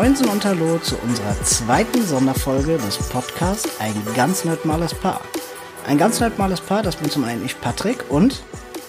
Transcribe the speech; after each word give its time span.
Moinsen 0.00 0.30
und 0.30 0.42
Hallo 0.46 0.78
zu 0.78 0.96
unserer 0.96 1.38
zweiten 1.44 2.02
Sonderfolge 2.02 2.78
des 2.78 2.96
Podcasts 3.10 3.68
Ein 3.80 3.92
ganz 4.16 4.46
normales 4.46 4.94
Paar. 4.94 5.20
Ein 5.86 5.98
ganz 5.98 6.18
normales 6.20 6.62
Paar, 6.62 6.82
das 6.82 6.96
bin 6.96 7.10
zum 7.10 7.24
einen 7.24 7.44
ich, 7.44 7.60
Patrick, 7.60 8.06
und 8.08 8.42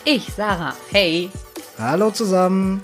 Ich, 0.06 0.32
Sarah. 0.34 0.74
Hey. 0.90 1.30
Hallo 1.78 2.12
zusammen. 2.12 2.82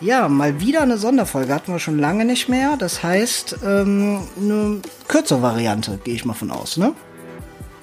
Ja, 0.00 0.28
mal 0.28 0.60
wieder 0.60 0.82
eine 0.82 0.98
Sonderfolge 0.98 1.52
hatten 1.52 1.72
wir 1.72 1.80
schon 1.80 1.98
lange 1.98 2.24
nicht 2.24 2.48
mehr. 2.48 2.76
Das 2.76 3.02
heißt, 3.02 3.56
ähm, 3.64 4.20
eine 4.40 4.80
kürzere 5.08 5.42
Variante, 5.42 5.98
gehe 6.04 6.14
ich 6.14 6.24
mal 6.24 6.34
von 6.34 6.52
aus, 6.52 6.76
ne? 6.76 6.94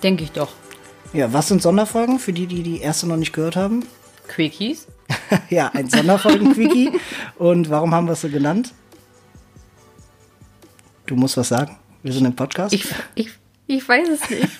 Denke 0.01 0.23
ich 0.23 0.31
doch. 0.31 0.53
Ja, 1.11 1.33
was 1.33 1.49
sind 1.49 1.61
Sonderfolgen 1.61 2.19
für 2.19 2.31
die, 2.31 2.47
die 2.47 2.63
die 2.63 2.79
erste 2.79 3.09
noch 3.09 3.17
nicht 3.17 3.33
gehört 3.33 3.57
haben? 3.57 3.85
Quickies? 4.29 4.87
ja, 5.49 5.69
ein 5.73 5.89
Sonderfolgen-Quickie. 5.89 6.93
Und 7.37 7.69
warum 7.69 7.93
haben 7.93 8.07
wir 8.07 8.13
es 8.13 8.21
so 8.21 8.29
genannt? 8.29 8.73
Du 11.05 11.15
musst 11.15 11.37
was 11.37 11.49
sagen. 11.49 11.77
Wir 12.03 12.13
sind 12.13 12.25
im 12.25 12.35
Podcast. 12.35 12.73
Ich, 12.73 12.85
ich, 13.15 13.29
ich 13.67 13.87
weiß 13.87 14.07
es 14.09 14.29
nicht. 14.29 14.47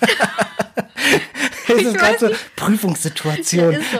das 1.68 1.76
ich 1.76 1.86
ist 1.86 1.98
gerade 1.98 2.18
so. 2.18 2.28
Prüfungssituation. 2.56 3.74
Ist 3.74 3.90
so. 3.92 3.98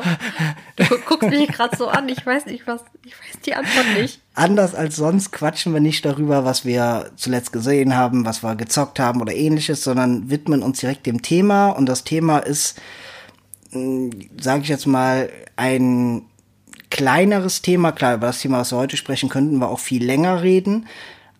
Du 0.76 0.98
guckst 1.06 1.30
mich 1.30 1.48
gerade 1.48 1.76
so 1.76 1.88
an. 1.88 2.08
Ich 2.08 2.24
weiß 2.24 2.46
nicht, 2.46 2.66
was. 2.66 2.82
Ich 3.04 3.12
weiß 3.12 3.40
die 3.44 3.54
Antwort 3.54 3.86
nicht. 4.00 4.20
Anders 4.34 4.74
als 4.74 4.96
sonst 4.96 5.32
quatschen 5.32 5.72
wir 5.72 5.80
nicht 5.80 6.04
darüber, 6.04 6.44
was 6.44 6.64
wir 6.64 7.10
zuletzt 7.16 7.52
gesehen 7.52 7.96
haben, 7.96 8.24
was 8.24 8.42
wir 8.42 8.54
gezockt 8.54 9.00
haben 9.00 9.20
oder 9.20 9.34
ähnliches, 9.34 9.82
sondern 9.82 10.30
widmen 10.30 10.62
uns 10.62 10.80
direkt 10.80 11.06
dem 11.06 11.22
Thema. 11.22 11.70
Und 11.70 11.86
das 11.86 12.04
Thema 12.04 12.38
ist, 12.38 12.80
sage 13.70 14.62
ich 14.62 14.68
jetzt 14.68 14.86
mal, 14.86 15.30
ein 15.56 16.22
kleineres 16.90 17.62
Thema. 17.62 17.92
Klar, 17.92 18.14
über 18.14 18.28
das 18.28 18.40
Thema, 18.40 18.58
was 18.58 18.72
wir 18.72 18.78
heute 18.78 18.96
sprechen, 18.96 19.28
könnten 19.28 19.58
wir 19.58 19.68
auch 19.68 19.80
viel 19.80 20.04
länger 20.04 20.42
reden. 20.42 20.86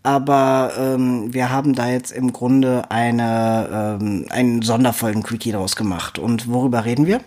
Aber 0.07 0.73
ähm, 0.79 1.35
wir 1.35 1.51
haben 1.51 1.75
da 1.75 1.91
jetzt 1.91 2.12
im 2.12 2.33
Grunde 2.33 2.89
eine, 2.93 3.99
ähm, 4.01 4.27
einen 4.31 4.62
Sonderfolgen-Quickie 4.62 5.51
draus 5.51 5.75
gemacht. 5.75 6.21
Und 6.21 6.47
worüber 6.47 6.85
reden 6.85 7.09
wir? 7.09 7.23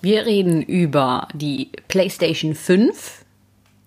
Wir 0.00 0.24
reden 0.24 0.62
über 0.62 1.26
die 1.34 1.72
PlayStation 1.88 2.54
5, 2.54 3.24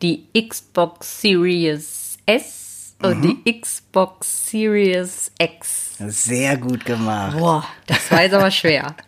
die 0.02 0.26
Xbox 0.38 1.22
Series 1.22 2.17
S 2.26 2.95
und 3.02 3.22
die 3.22 3.62
Xbox 3.62 4.50
Series 4.50 5.32
X. 5.39 5.94
Sehr 6.08 6.58
gut 6.58 6.84
gemacht. 6.84 7.38
Boah, 7.39 7.66
das 7.88 8.12
war 8.12 8.23
jetzt 8.23 8.34
aber 8.34 8.52
schwer. 8.52 8.94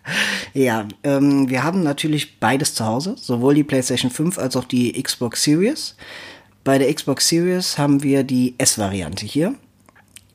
Ja, 0.55 0.87
ähm, 1.03 1.49
wir 1.49 1.63
haben 1.63 1.81
natürlich 1.81 2.39
beides 2.39 2.75
zu 2.75 2.85
Hause, 2.85 3.15
sowohl 3.17 3.55
die 3.55 3.63
PlayStation 3.63 4.11
5 4.11 4.37
als 4.37 4.55
auch 4.55 4.65
die 4.65 5.01
Xbox 5.01 5.43
Series. 5.43 5.95
Bei 6.63 6.77
der 6.77 6.93
Xbox 6.93 7.27
Series 7.27 7.77
haben 7.77 8.03
wir 8.03 8.23
die 8.23 8.55
S-Variante 8.57 9.25
hier. 9.25 9.55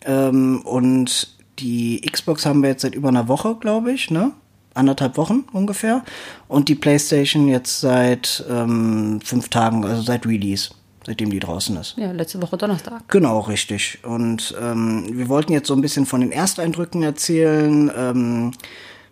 Ähm, 0.05 0.61
und 0.63 1.37
die 1.59 2.01
Xbox 2.01 2.47
haben 2.47 2.63
wir 2.63 2.71
jetzt 2.71 2.83
seit 2.83 2.95
über 2.95 3.09
einer 3.09 3.29
Woche, 3.29 3.57
glaube 3.59 3.93
ich, 3.93 4.11
ne? 4.11 4.33
Anderthalb 4.75 5.17
Wochen 5.17 5.45
ungefähr. 5.53 6.05
Und 6.47 6.69
die 6.69 6.75
PlayStation 6.75 7.49
jetzt 7.49 7.81
seit 7.81 8.45
ähm, 8.49 9.21
fünf 9.25 9.49
Tagen, 9.49 9.85
also 9.85 10.03
seit 10.03 10.25
Release, 10.25 10.71
seitdem 11.05 11.31
die 11.31 11.41
draußen 11.41 11.77
ist. 11.77 11.97
Ja, 11.97 12.13
letzte 12.13 12.41
Woche 12.41 12.57
Donnerstag. 12.57 13.09
Genau, 13.09 13.41
richtig. 13.41 13.99
Und 14.05 14.55
ähm, 14.61 15.07
wir 15.11 15.29
wollten 15.29 15.53
jetzt 15.53 15.67
so 15.67 15.75
ein 15.75 15.81
bisschen 15.81 16.07
von 16.07 16.21
den 16.21 16.31
Ersteindrücken 16.31 17.03
erzählen, 17.03 17.91
ähm, 17.97 18.53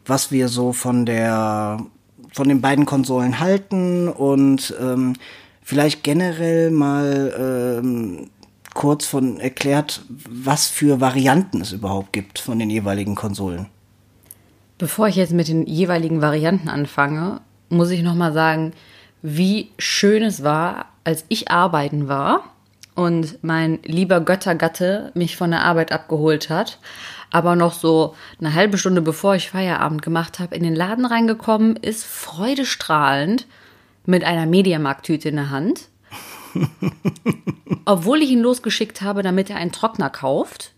was 0.05 0.31
wir 0.31 0.48
so 0.48 0.72
von 0.72 1.05
der 1.06 1.78
von 2.33 2.48
den 2.48 2.61
beiden 2.61 2.84
Konsolen 2.84 3.41
halten 3.41 4.09
und 4.09 4.75
ähm, 4.78 5.15
vielleicht 5.66 6.04
generell 6.04 6.71
mal 6.71 7.34
ähm, 7.37 8.31
kurz 8.72 9.04
von 9.04 9.41
erklärt, 9.41 10.03
was 10.09 10.69
für 10.69 11.00
Varianten 11.00 11.60
es 11.60 11.72
überhaupt 11.72 12.12
gibt 12.12 12.38
von 12.38 12.60
den 12.60 12.71
jeweiligen 12.71 13.16
Konsolen. 13.16 13.66
Bevor 14.78 15.09
ich 15.09 15.16
jetzt 15.16 15.32
mit 15.32 15.49
den 15.49 15.66
jeweiligen 15.66 16.22
Varianten 16.22 16.69
anfange, 16.69 17.41
muss 17.69 17.91
ich 17.91 18.03
nochmal 18.03 18.32
sagen, 18.32 18.75
wie 19.22 19.72
schön 19.77 20.22
es 20.22 20.44
war, 20.44 20.87
als 21.03 21.25
ich 21.28 21.50
arbeiten 21.50 22.06
war 22.06 22.44
und 22.94 23.43
mein 23.43 23.81
lieber 23.83 24.21
Göttergatte 24.21 25.10
mich 25.15 25.37
von 25.37 25.50
der 25.50 25.65
Arbeit 25.65 25.91
abgeholt 25.91 26.48
hat, 26.48 26.78
aber 27.33 27.56
noch 27.56 27.72
so 27.72 28.15
eine 28.38 28.54
halbe 28.54 28.78
Stunde 28.78 29.03
bevor 29.03 29.34
ich 29.34 29.50
Feierabend 29.50 30.03
gemacht 30.03 30.38
habe, 30.38 30.54
in 30.54 30.62
den 30.62 30.77
Laden 30.77 31.06
reingekommen 31.06 31.75
ist, 31.75 32.04
freudestrahlend 32.04 33.47
mit 34.06 34.25
einer 34.25 34.47
Mediamarkt-Tüte 34.47 35.28
in 35.28 35.37
der 35.37 35.50
Hand. 35.50 35.89
Obwohl 37.84 38.22
ich 38.22 38.31
ihn 38.31 38.41
losgeschickt 38.41 39.03
habe, 39.03 39.22
damit 39.22 39.50
er 39.50 39.56
einen 39.56 39.72
Trockner 39.72 40.11
kauft, 40.11 40.72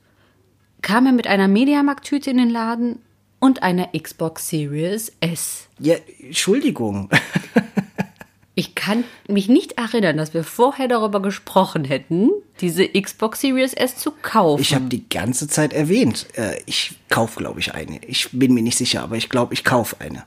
kam 0.83 1.07
er 1.07 1.13
mit 1.13 1.27
einer 1.27 1.49
Mediamarkt-Tüte 1.49 2.31
in 2.31 2.39
den 2.39 2.51
Laden 2.51 3.01
und 3.39 3.63
einer 3.63 3.91
Xbox 3.97 4.49
Series 4.49 5.13
S. 5.21 5.69
Ja, 5.79 5.97
Entschuldigung. 6.21 7.09
Ich 8.59 8.75
kann 8.75 9.05
mich 9.29 9.49
nicht 9.49 9.79
erinnern, 9.79 10.17
dass 10.17 10.35
wir 10.35 10.43
vorher 10.43 10.89
darüber 10.89 11.23
gesprochen 11.23 11.85
hätten, 11.85 12.31
diese 12.61 12.89
Xbox 12.89 13.41
Series 13.41 13.73
S 13.73 13.95
zu 13.95 14.11
kaufen. 14.11 14.61
Ich 14.61 14.75
habe 14.75 14.87
die 14.87 15.09
ganze 15.09 15.47
Zeit 15.47 15.73
erwähnt, 15.73 16.27
äh, 16.35 16.61
ich 16.67 16.97
kaufe, 17.09 17.39
glaube 17.39 17.61
ich, 17.61 17.75
eine. 17.75 18.05
Ich 18.05 18.31
bin 18.33 18.55
mir 18.55 18.65
nicht 18.65 18.77
sicher, 18.77 19.05
aber 19.05 19.15
ich 19.15 19.29
glaube, 19.29 19.55
ich 19.55 19.63
kaufe 19.63 20.01
eine. 20.01 20.25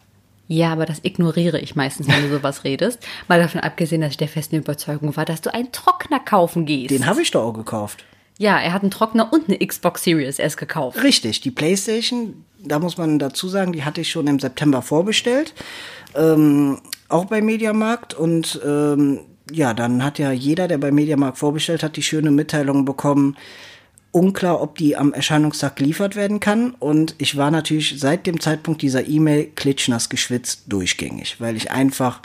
Ja, 0.51 0.73
aber 0.73 0.85
das 0.85 0.99
ignoriere 1.03 1.59
ich 1.59 1.77
meistens, 1.77 2.09
wenn 2.09 2.23
du 2.23 2.35
sowas 2.35 2.65
redest. 2.65 2.99
Mal 3.29 3.39
davon 3.39 3.61
abgesehen, 3.61 4.01
dass 4.01 4.11
ich 4.11 4.17
der 4.17 4.27
festen 4.27 4.57
Überzeugung 4.57 5.15
war, 5.15 5.23
dass 5.23 5.39
du 5.39 5.53
einen 5.53 5.71
Trockner 5.71 6.19
kaufen 6.19 6.65
gehst. 6.65 6.91
Den 6.91 7.05
habe 7.05 7.21
ich 7.21 7.31
doch 7.31 7.43
auch 7.45 7.53
gekauft. 7.53 8.03
ja, 8.37 8.59
er 8.59 8.73
hat 8.73 8.81
einen 8.81 8.91
Trockner 8.91 9.31
und 9.31 9.47
eine 9.47 9.65
Xbox 9.65 10.03
Series 10.03 10.39
S 10.39 10.57
gekauft. 10.57 11.01
Richtig, 11.03 11.39
die 11.39 11.51
PlayStation, 11.51 12.43
da 12.59 12.79
muss 12.79 12.97
man 12.97 13.17
dazu 13.17 13.47
sagen, 13.47 13.71
die 13.71 13.85
hatte 13.85 14.01
ich 14.01 14.11
schon 14.11 14.27
im 14.27 14.39
September 14.39 14.81
vorbestellt, 14.81 15.53
ähm, 16.15 16.79
auch 17.07 17.25
bei 17.25 17.41
Mediamarkt 17.41 18.13
und 18.13 18.59
ähm, 18.65 19.21
ja, 19.49 19.73
dann 19.73 20.03
hat 20.03 20.19
ja 20.19 20.31
jeder, 20.31 20.67
der 20.67 20.79
bei 20.79 20.91
Mediamarkt 20.91 21.37
vorbestellt 21.37 21.81
hat, 21.81 21.95
die 21.95 22.03
schöne 22.03 22.31
Mitteilung 22.31 22.83
bekommen, 22.83 23.37
unklar, 24.11 24.61
ob 24.61 24.77
die 24.77 24.97
am 24.97 25.13
Erscheinungstag 25.13 25.77
geliefert 25.77 26.15
werden 26.15 26.39
kann 26.39 26.71
und 26.71 27.15
ich 27.17 27.37
war 27.37 27.49
natürlich 27.51 27.97
seit 27.97 28.27
dem 28.27 28.39
Zeitpunkt 28.39 28.81
dieser 28.81 29.07
E-Mail 29.07 29.51
klitschnass 29.55 30.09
geschwitzt 30.09 30.63
durchgängig, 30.67 31.37
weil 31.39 31.55
ich 31.55 31.71
einfach 31.71 32.21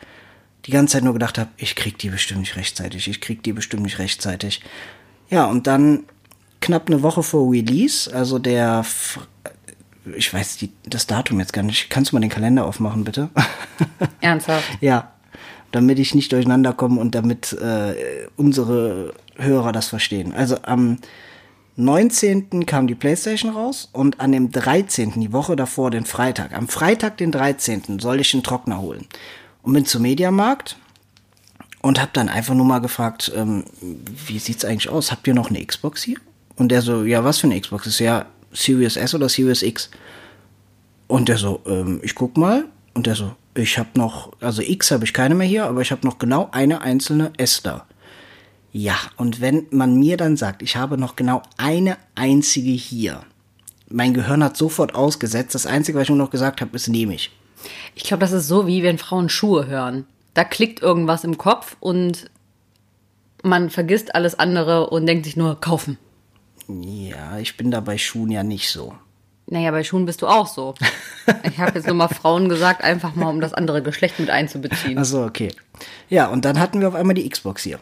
die 0.66 0.72
ganze 0.72 0.94
Zeit 0.94 1.04
nur 1.04 1.12
gedacht 1.12 1.38
habe, 1.38 1.50
ich 1.56 1.76
krieg 1.76 1.98
die 1.98 2.08
bestimmt 2.08 2.41
nicht 2.41 2.56
rechtzeitig, 2.56 3.06
ich 3.08 3.20
krieg 3.20 3.42
die 3.42 3.52
bestimmt 3.52 3.84
nicht 3.84 3.98
rechtzeitig. 3.98 4.62
Ja, 5.30 5.47
und 5.47 5.66
dann 5.66 6.04
knapp 6.60 6.88
eine 6.88 7.02
Woche 7.02 7.22
vor 7.22 7.52
Release, 7.52 8.12
also 8.12 8.41
der, 8.41 8.84
ich 10.16 10.32
weiß 10.32 10.56
die, 10.56 10.72
das 10.84 11.06
Datum 11.06 11.38
jetzt 11.38 11.53
gar 11.53 11.62
nicht. 11.62 11.91
Kannst 11.91 12.10
du 12.10 12.16
mal 12.16 12.20
den 12.20 12.30
Kalender 12.30 12.66
aufmachen, 12.66 13.04
bitte? 13.04 13.28
Ernsthaft. 14.20 14.66
ja, 14.80 15.12
damit 15.70 16.00
ich 16.00 16.14
nicht 16.14 16.32
durcheinander 16.32 16.72
komme 16.72 17.00
und 17.00 17.14
damit 17.14 17.53
äh, 17.53 17.94
unsere 18.36 19.14
Hörer 19.36 19.70
das 19.70 19.88
verstehen. 19.88 20.32
Also 20.32 20.56
am 20.62 20.98
19. 21.76 22.64
kam 22.64 22.87
die 22.87 22.94
PlayStation 22.94 23.53
raus 23.53 23.91
und 23.92 24.19
an 24.19 24.32
dem 24.32 24.50
13., 24.50 25.20
die 25.20 25.32
Woche 25.32 25.56
davor, 25.56 25.91
den 25.91 26.06
Freitag, 26.06 26.54
am 26.54 26.69
Freitag, 26.69 27.19
den 27.19 27.31
13., 27.31 27.98
soll 27.98 28.20
ich 28.20 28.32
einen 28.32 28.42
Trockner 28.42 28.81
holen. 28.81 29.06
Und 29.62 29.75
bin 29.75 29.84
zum 29.84 30.03
Mediamarkt 30.03 30.78
und 31.82 32.00
hab 32.00 32.15
dann 32.15 32.28
einfach 32.28 32.54
nur 32.54 32.65
mal 32.65 32.78
gefragt, 32.78 33.31
ähm, 33.36 33.65
wie 34.26 34.38
sieht's 34.38 34.65
eigentlich 34.65 34.88
aus? 34.88 35.12
Habt 35.12 35.26
ihr 35.26 35.34
noch 35.34 35.50
eine 35.50 35.65
Xbox 35.65 36.03
hier? 36.03 36.16
Und 36.56 36.70
der 36.70 36.81
so, 36.81 37.04
ja, 37.04 37.25
was 37.25 37.38
für 37.38 37.47
eine 37.47 37.60
Xbox? 37.60 37.86
Ist 37.86 37.98
ja 37.98 38.26
Series 38.53 38.97
S 38.97 39.15
oder 39.15 39.28
Series 39.28 39.62
X? 39.62 39.91
Und 41.09 41.28
der 41.28 41.36
so, 41.36 41.60
ähm, 41.66 42.00
ich 42.03 42.15
guck 42.15 42.36
mal. 42.36 42.65
Und 42.95 43.06
der 43.06 43.15
so, 43.15 43.33
ich 43.54 43.78
habe 43.78 43.91
noch, 43.95 44.33
also 44.41 44.62
X 44.62 44.91
habe 44.91 45.04
ich 45.04 45.12
keine 45.12 45.34
mehr 45.34 45.47
hier, 45.47 45.66
aber 45.66 45.83
ich 45.83 45.92
habe 45.92 46.06
noch 46.06 46.18
genau 46.18 46.48
eine 46.53 46.80
einzelne 46.80 47.33
S 47.36 47.62
da. 47.62 47.86
Ja, 48.78 48.98
und 49.16 49.40
wenn 49.40 49.66
man 49.70 49.98
mir 49.98 50.18
dann 50.18 50.36
sagt, 50.36 50.60
ich 50.60 50.76
habe 50.76 50.98
noch 50.98 51.16
genau 51.16 51.40
eine 51.56 51.96
einzige 52.14 52.72
hier, 52.72 53.22
mein 53.88 54.12
Gehirn 54.12 54.44
hat 54.44 54.58
sofort 54.58 54.94
ausgesetzt. 54.94 55.54
Das 55.54 55.64
Einzige, 55.64 55.96
was 55.96 56.02
ich 56.02 56.08
nur 56.10 56.18
noch 56.18 56.28
gesagt 56.28 56.60
habe, 56.60 56.76
ist 56.76 56.86
nehme 56.86 57.14
ich. 57.14 57.30
Ich 57.94 58.02
glaube, 58.02 58.20
das 58.20 58.32
ist 58.32 58.48
so, 58.48 58.66
wie 58.66 58.82
wenn 58.82 58.98
Frauen 58.98 59.30
Schuhe 59.30 59.66
hören. 59.66 60.04
Da 60.34 60.44
klickt 60.44 60.82
irgendwas 60.82 61.24
im 61.24 61.38
Kopf 61.38 61.78
und 61.80 62.30
man 63.42 63.70
vergisst 63.70 64.14
alles 64.14 64.38
andere 64.38 64.90
und 64.90 65.06
denkt 65.06 65.24
sich 65.24 65.38
nur, 65.38 65.58
kaufen. 65.58 65.96
Ja, 66.68 67.38
ich 67.38 67.56
bin 67.56 67.70
da 67.70 67.80
bei 67.80 67.96
Schuhen 67.96 68.30
ja 68.30 68.42
nicht 68.42 68.68
so. 68.68 68.92
Naja, 69.46 69.70
bei 69.70 69.84
Schuhen 69.84 70.04
bist 70.04 70.20
du 70.20 70.26
auch 70.26 70.46
so. 70.46 70.74
Ich 71.50 71.58
habe 71.58 71.72
jetzt 71.74 71.86
nur 71.86 71.96
mal 71.96 72.08
Frauen 72.08 72.50
gesagt, 72.50 72.84
einfach 72.84 73.14
mal, 73.14 73.30
um 73.30 73.40
das 73.40 73.54
andere 73.54 73.82
Geschlecht 73.82 74.20
mit 74.20 74.28
einzubeziehen. 74.28 74.98
Also 74.98 75.24
okay. 75.24 75.48
Ja, 76.10 76.28
und 76.28 76.44
dann 76.44 76.60
hatten 76.60 76.80
wir 76.80 76.88
auf 76.88 76.94
einmal 76.94 77.14
die 77.14 77.28
Xbox 77.28 77.62
hier. 77.64 77.80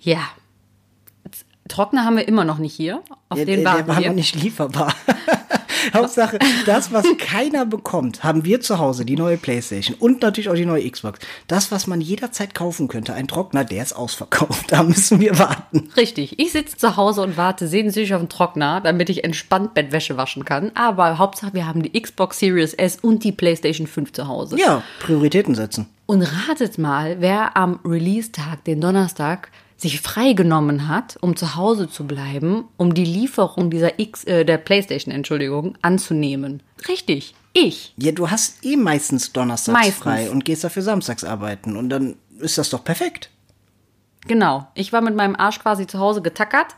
Ja. 0.00 0.20
Trockner 1.68 2.04
haben 2.04 2.16
wir 2.16 2.26
immer 2.26 2.44
noch 2.44 2.58
nicht 2.58 2.74
hier. 2.74 3.02
Auf 3.28 3.36
Der, 3.36 3.46
den 3.46 3.62
der, 3.62 3.64
der 3.64 3.64
warten 3.74 3.88
war 3.88 4.00
wir. 4.00 4.08
noch 4.08 4.16
nicht 4.16 4.34
lieferbar. 4.34 4.92
Hauptsache, 5.94 6.38
das, 6.66 6.92
was 6.92 7.06
keiner 7.18 7.64
bekommt, 7.64 8.22
haben 8.22 8.44
wir 8.44 8.60
zu 8.60 8.78
Hause, 8.78 9.04
die 9.04 9.16
neue 9.16 9.36
Playstation 9.38 9.96
und 9.98 10.20
natürlich 10.20 10.50
auch 10.50 10.54
die 10.54 10.66
neue 10.66 10.88
Xbox. 10.88 11.18
Das, 11.46 11.72
was 11.72 11.86
man 11.86 12.00
jederzeit 12.00 12.54
kaufen 12.54 12.86
könnte, 12.88 13.14
ein 13.14 13.28
Trockner, 13.28 13.64
der 13.64 13.82
ist 13.82 13.94
ausverkauft. 13.94 14.70
Da 14.70 14.82
müssen 14.82 15.20
wir 15.20 15.38
warten. 15.38 15.88
Richtig. 15.96 16.38
Ich 16.38 16.52
sitze 16.52 16.76
zu 16.76 16.96
Hause 16.96 17.22
und 17.22 17.36
warte 17.36 17.66
sehnsüchtig 17.66 18.14
auf 18.14 18.20
den 18.20 18.28
Trockner, 18.28 18.80
damit 18.82 19.08
ich 19.10 19.24
entspannt 19.24 19.72
Bettwäsche 19.74 20.16
waschen 20.16 20.44
kann. 20.44 20.70
Aber 20.74 21.18
Hauptsache, 21.18 21.54
wir 21.54 21.66
haben 21.66 21.82
die 21.82 21.98
Xbox 22.00 22.38
Series 22.38 22.74
S 22.74 22.98
und 23.00 23.24
die 23.24 23.32
PlayStation 23.32 23.86
5 23.86 24.12
zu 24.12 24.28
Hause. 24.28 24.58
Ja, 24.58 24.82
Prioritäten 25.00 25.54
setzen. 25.54 25.86
Und 26.06 26.22
ratet 26.22 26.76
mal, 26.78 27.16
wer 27.20 27.56
am 27.56 27.80
Release-Tag, 27.84 28.64
den 28.64 28.80
Donnerstag, 28.80 29.50
sich 29.80 30.00
freigenommen 30.00 30.88
hat, 30.88 31.16
um 31.22 31.36
zu 31.36 31.56
Hause 31.56 31.88
zu 31.88 32.06
bleiben, 32.06 32.64
um 32.76 32.92
die 32.92 33.04
Lieferung 33.04 33.70
dieser 33.70 33.98
X, 33.98 34.24
äh, 34.24 34.44
der 34.44 34.58
PlayStation, 34.58 35.12
Entschuldigung, 35.14 35.78
anzunehmen. 35.80 36.62
Richtig, 36.86 37.34
ich. 37.54 37.94
Ja, 37.96 38.12
du 38.12 38.30
hast 38.30 38.64
eh 38.64 38.76
meistens 38.76 39.32
donnerstags 39.32 39.72
Meistens. 39.72 40.02
frei 40.02 40.30
und 40.30 40.44
gehst 40.44 40.64
dafür 40.64 40.82
samstags 40.82 41.24
arbeiten. 41.24 41.76
Und 41.76 41.88
dann 41.88 42.16
ist 42.40 42.58
das 42.58 42.68
doch 42.70 42.84
perfekt. 42.84 43.30
Genau. 44.26 44.66
Ich 44.74 44.92
war 44.92 45.00
mit 45.00 45.16
meinem 45.16 45.34
Arsch 45.34 45.58
quasi 45.60 45.86
zu 45.86 45.98
Hause 45.98 46.20
getackert. 46.20 46.76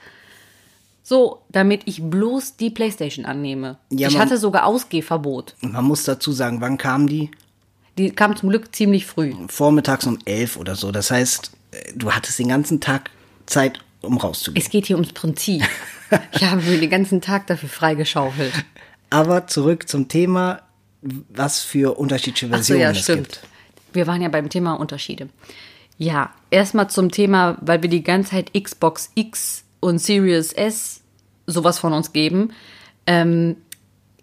So, 1.03 1.43
damit 1.49 1.83
ich 1.87 2.01
bloß 2.03 2.57
die 2.57 2.71
PlayStation 2.71 3.25
annehme. 3.25 3.79
Ja, 3.91 4.07
ich 4.07 4.15
man- 4.15 4.23
hatte 4.23 4.39
sogar 4.39 4.65
Ausgehverbot. 4.67 5.57
Und 5.61 5.73
man 5.73 5.85
muss 5.85 6.05
dazu 6.05 6.31
sagen, 6.31 6.61
wann 6.61 6.79
kamen 6.79 7.09
die? 7.09 7.33
Die 7.99 8.11
kam 8.11 8.37
zum 8.37 8.49
Glück 8.51 8.73
ziemlich 8.75 9.07
früh. 9.07 9.35
Vormittags 9.49 10.07
um 10.07 10.19
elf 10.25 10.57
oder 10.57 10.77
so. 10.77 10.93
Das 10.93 11.11
heißt, 11.11 11.51
du 11.95 12.13
hattest 12.13 12.39
den 12.39 12.49
ganzen 12.49 12.81
Tag 12.81 13.11
Zeit, 13.47 13.81
um 14.01 14.17
rauszugehen. 14.19 14.65
Es 14.65 14.71
geht 14.71 14.87
hier 14.87 14.97
ums 14.97 15.13
Prinzip. 15.13 15.63
Ich 16.33 16.45
habe 16.45 16.61
mir 16.61 16.79
den 16.79 16.91
ganzen 16.91 17.23
Tag 17.23 17.47
dafür 17.47 17.71
freigeschaufelt. 17.71 18.53
Aber 19.09 19.47
zurück 19.47 19.89
zum 19.89 20.09
Thema, 20.09 20.61
was 21.01 21.61
für 21.61 21.99
unterschiedliche 21.99 22.49
Ach 22.53 22.59
so, 22.59 22.75
Versionen 22.75 22.81
ja, 22.83 22.91
es 22.91 23.03
stimmt. 23.03 23.29
gibt. 23.29 23.41
Wir 23.95 24.07
waren 24.07 24.21
ja 24.21 24.29
beim 24.29 24.51
Thema 24.51 24.75
Unterschiede. 24.75 25.31
Ja, 25.97 26.35
erstmal 26.51 26.91
zum 26.91 27.11
Thema, 27.11 27.57
weil 27.63 27.81
wir 27.81 27.89
die 27.89 28.03
ganze 28.03 28.33
Zeit 28.33 28.53
Xbox 28.53 29.11
X 29.15 29.65
und 29.81 30.01
Series 30.01 30.53
S 30.53 31.01
sowas 31.47 31.79
von 31.79 31.95
uns 31.95 32.13
geben. 32.13 32.53
Ähm, 33.07 33.57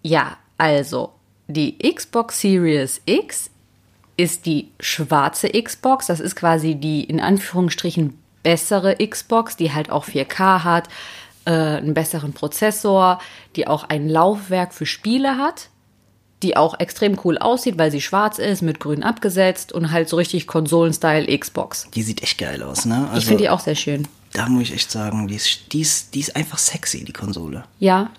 ja, 0.03 0.37
also 0.59 1.13
die 1.47 1.77
Xbox 1.79 2.41
Series 2.41 3.01
X 3.05 3.49
ist 4.19 4.45
die 4.45 4.67
schwarze 4.81 5.49
Xbox. 5.49 6.07
Das 6.07 6.19
ist 6.19 6.35
quasi 6.35 6.75
die 6.75 7.05
in 7.05 7.21
Anführungsstrichen 7.21 8.19
bessere 8.43 8.97
Xbox, 8.97 9.55
die 9.55 9.73
halt 9.73 9.89
auch 9.89 10.05
4K 10.05 10.65
hat, 10.65 10.89
äh, 11.45 11.51
einen 11.51 11.93
besseren 11.93 12.33
Prozessor, 12.33 13.19
die 13.55 13.65
auch 13.65 13.85
ein 13.85 14.09
Laufwerk 14.09 14.73
für 14.73 14.85
Spiele 14.85 15.37
hat, 15.37 15.69
die 16.43 16.57
auch 16.57 16.77
extrem 16.81 17.17
cool 17.23 17.37
aussieht, 17.37 17.77
weil 17.77 17.91
sie 17.91 18.01
schwarz 18.01 18.39
ist, 18.39 18.61
mit 18.61 18.81
grün 18.81 19.03
abgesetzt 19.03 19.71
und 19.71 19.91
halt 19.91 20.09
so 20.09 20.17
richtig 20.17 20.47
Konsolen-Style 20.47 21.37
Xbox. 21.37 21.87
Die 21.93 22.03
sieht 22.03 22.21
echt 22.21 22.37
geil 22.37 22.61
aus, 22.61 22.83
ne? 22.83 23.07
Also, 23.07 23.19
ich 23.19 23.25
finde 23.25 23.43
die 23.43 23.49
auch 23.49 23.61
sehr 23.61 23.75
schön. 23.75 24.05
da 24.33 24.49
muss 24.49 24.63
ich 24.63 24.73
echt 24.73 24.91
sagen, 24.91 25.29
die 25.29 25.35
ist, 25.35 25.71
die, 25.71 25.79
ist, 25.79 26.13
die 26.13 26.19
ist 26.19 26.35
einfach 26.35 26.57
sexy, 26.57 27.05
die 27.05 27.13
Konsole. 27.13 27.63
Ja, 27.79 28.11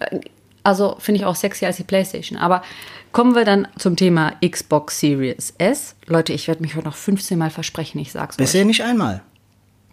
also 0.63 0.97
finde 0.99 1.21
ich 1.21 1.27
auch 1.27 1.35
sexier 1.35 1.69
als 1.69 1.77
die 1.77 1.85
PlayStation. 1.85 2.39
Aber 2.39 2.63
kommen 3.13 3.35
wir 3.35 3.45
dann 3.45 3.69
zum 3.79 3.97
Thema 3.97 4.35
Xbox 4.47 5.01
Series 5.01 5.55
S. 5.59 5.97
Leute, 6.07 6.33
ich 6.33 6.49
werde 6.49 6.63
mich 6.63 6.77
heute 6.77 6.87
noch 6.87 6.97
15 6.97 7.39
Mal 7.39 7.51
versprechen, 7.51 7.99
ich 7.99 8.13
sag's 8.13 8.37
euch. 8.37 8.39
Bisher 8.39 8.65
nicht 8.65 8.83
einmal. 8.83 9.23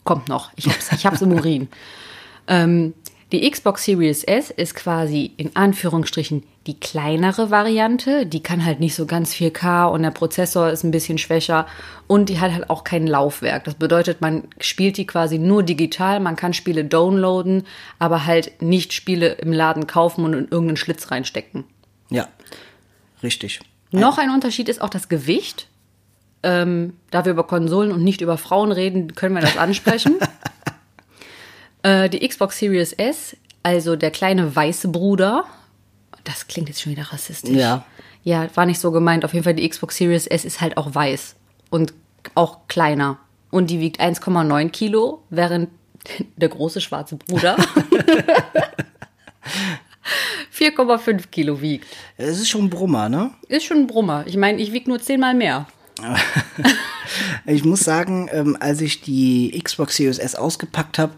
Kommt 0.03 0.29
noch. 0.29 0.51
Ich 0.55 0.67
hab's, 0.67 0.91
ich 0.91 1.05
hab's 1.05 1.21
im 1.21 1.33
Urin. 1.33 1.67
ähm, 2.47 2.93
die 3.31 3.49
Xbox 3.49 3.83
Series 3.83 4.23
S 4.23 4.51
ist 4.51 4.73
quasi 4.75 5.33
in 5.35 5.55
Anführungsstrichen 5.55 6.43
die 6.67 6.79
kleinere 6.79 7.49
Variante. 7.49 8.25
Die 8.25 8.43
kann 8.43 8.65
halt 8.65 8.79
nicht 8.79 8.93
so 8.93 9.05
ganz 9.05 9.33
4K 9.33 9.85
und 9.85 10.03
der 10.03 10.11
Prozessor 10.11 10.69
ist 10.69 10.83
ein 10.83 10.91
bisschen 10.91 11.17
schwächer 11.17 11.65
und 12.07 12.27
die 12.27 12.39
hat 12.39 12.51
halt 12.51 12.69
auch 12.69 12.83
kein 12.83 13.07
Laufwerk. 13.07 13.63
Das 13.63 13.75
bedeutet, 13.75 14.19
man 14.19 14.43
spielt 14.59 14.97
die 14.97 15.07
quasi 15.07 15.39
nur 15.39 15.63
digital. 15.63 16.19
Man 16.19 16.35
kann 16.35 16.53
Spiele 16.53 16.83
downloaden, 16.83 17.63
aber 17.99 18.25
halt 18.25 18.61
nicht 18.61 18.93
Spiele 18.93 19.29
im 19.35 19.53
Laden 19.53 19.87
kaufen 19.87 20.25
und 20.25 20.33
in 20.33 20.47
irgendeinen 20.49 20.77
Schlitz 20.77 21.09
reinstecken. 21.09 21.63
Ja, 22.09 22.27
richtig. 23.23 23.61
Noch 23.91 24.17
ein 24.17 24.29
Unterschied 24.29 24.67
ist 24.67 24.81
auch 24.81 24.89
das 24.89 25.07
Gewicht. 25.07 25.67
Ähm, 26.43 26.93
da 27.09 27.25
wir 27.25 27.31
über 27.31 27.47
Konsolen 27.47 27.91
und 27.91 28.03
nicht 28.03 28.21
über 28.21 28.37
Frauen 28.37 28.71
reden, 28.71 29.15
können 29.15 29.33
wir 29.33 29.41
das 29.41 29.57
ansprechen. 29.57 30.17
äh, 31.83 32.09
die 32.09 32.27
Xbox 32.27 32.59
Series 32.59 32.93
S, 32.93 33.35
also 33.63 33.95
der 33.95 34.11
kleine 34.11 34.55
weiße 34.55 34.89
Bruder, 34.89 35.45
das 36.27 36.47
klingt 36.47 36.67
jetzt 36.67 36.81
schon 36.81 36.91
wieder 36.91 37.11
rassistisch. 37.11 37.55
Ja. 37.55 37.85
Ja, 38.23 38.47
war 38.55 38.65
nicht 38.65 38.79
so 38.79 38.91
gemeint. 38.91 39.23
Auf 39.23 39.33
jeden 39.33 39.43
Fall 39.43 39.53
die 39.53 39.67
Xbox 39.67 39.95
Series 39.95 40.27
S 40.27 40.43
ist 40.43 40.59
halt 40.59 40.75
auch 40.75 40.93
weiß 40.93 41.35
und 41.69 41.93
auch 42.35 42.67
kleiner. 42.67 43.19
Und 43.51 43.69
die 43.69 43.79
wiegt 43.79 44.01
1,9 44.01 44.69
Kilo, 44.69 45.23
während 45.29 45.69
der 46.35 46.49
große 46.49 46.81
schwarze 46.81 47.15
Bruder 47.15 47.55
4,5 50.53 51.27
Kilo 51.31 51.61
wiegt. 51.61 51.87
Es 52.17 52.39
ist 52.39 52.49
schon 52.49 52.65
ein 52.65 52.69
Brummer, 52.69 53.07
ne? 53.07 53.31
Ist 53.47 53.65
schon 53.65 53.77
ein 53.77 53.87
Brummer. 53.87 54.25
Ich 54.27 54.35
meine, 54.35 54.61
ich 54.61 54.73
wiege 54.73 54.89
nur 54.89 55.01
zehnmal 55.01 55.33
mehr. 55.33 55.65
Ich 57.45 57.63
muss 57.63 57.79
sagen, 57.79 58.29
ähm, 58.33 58.57
als 58.59 58.81
ich 58.81 59.01
die 59.01 59.57
Xbox 59.63 59.95
Series 59.95 60.19
S 60.19 60.35
ausgepackt 60.35 60.99
habe, 60.99 61.13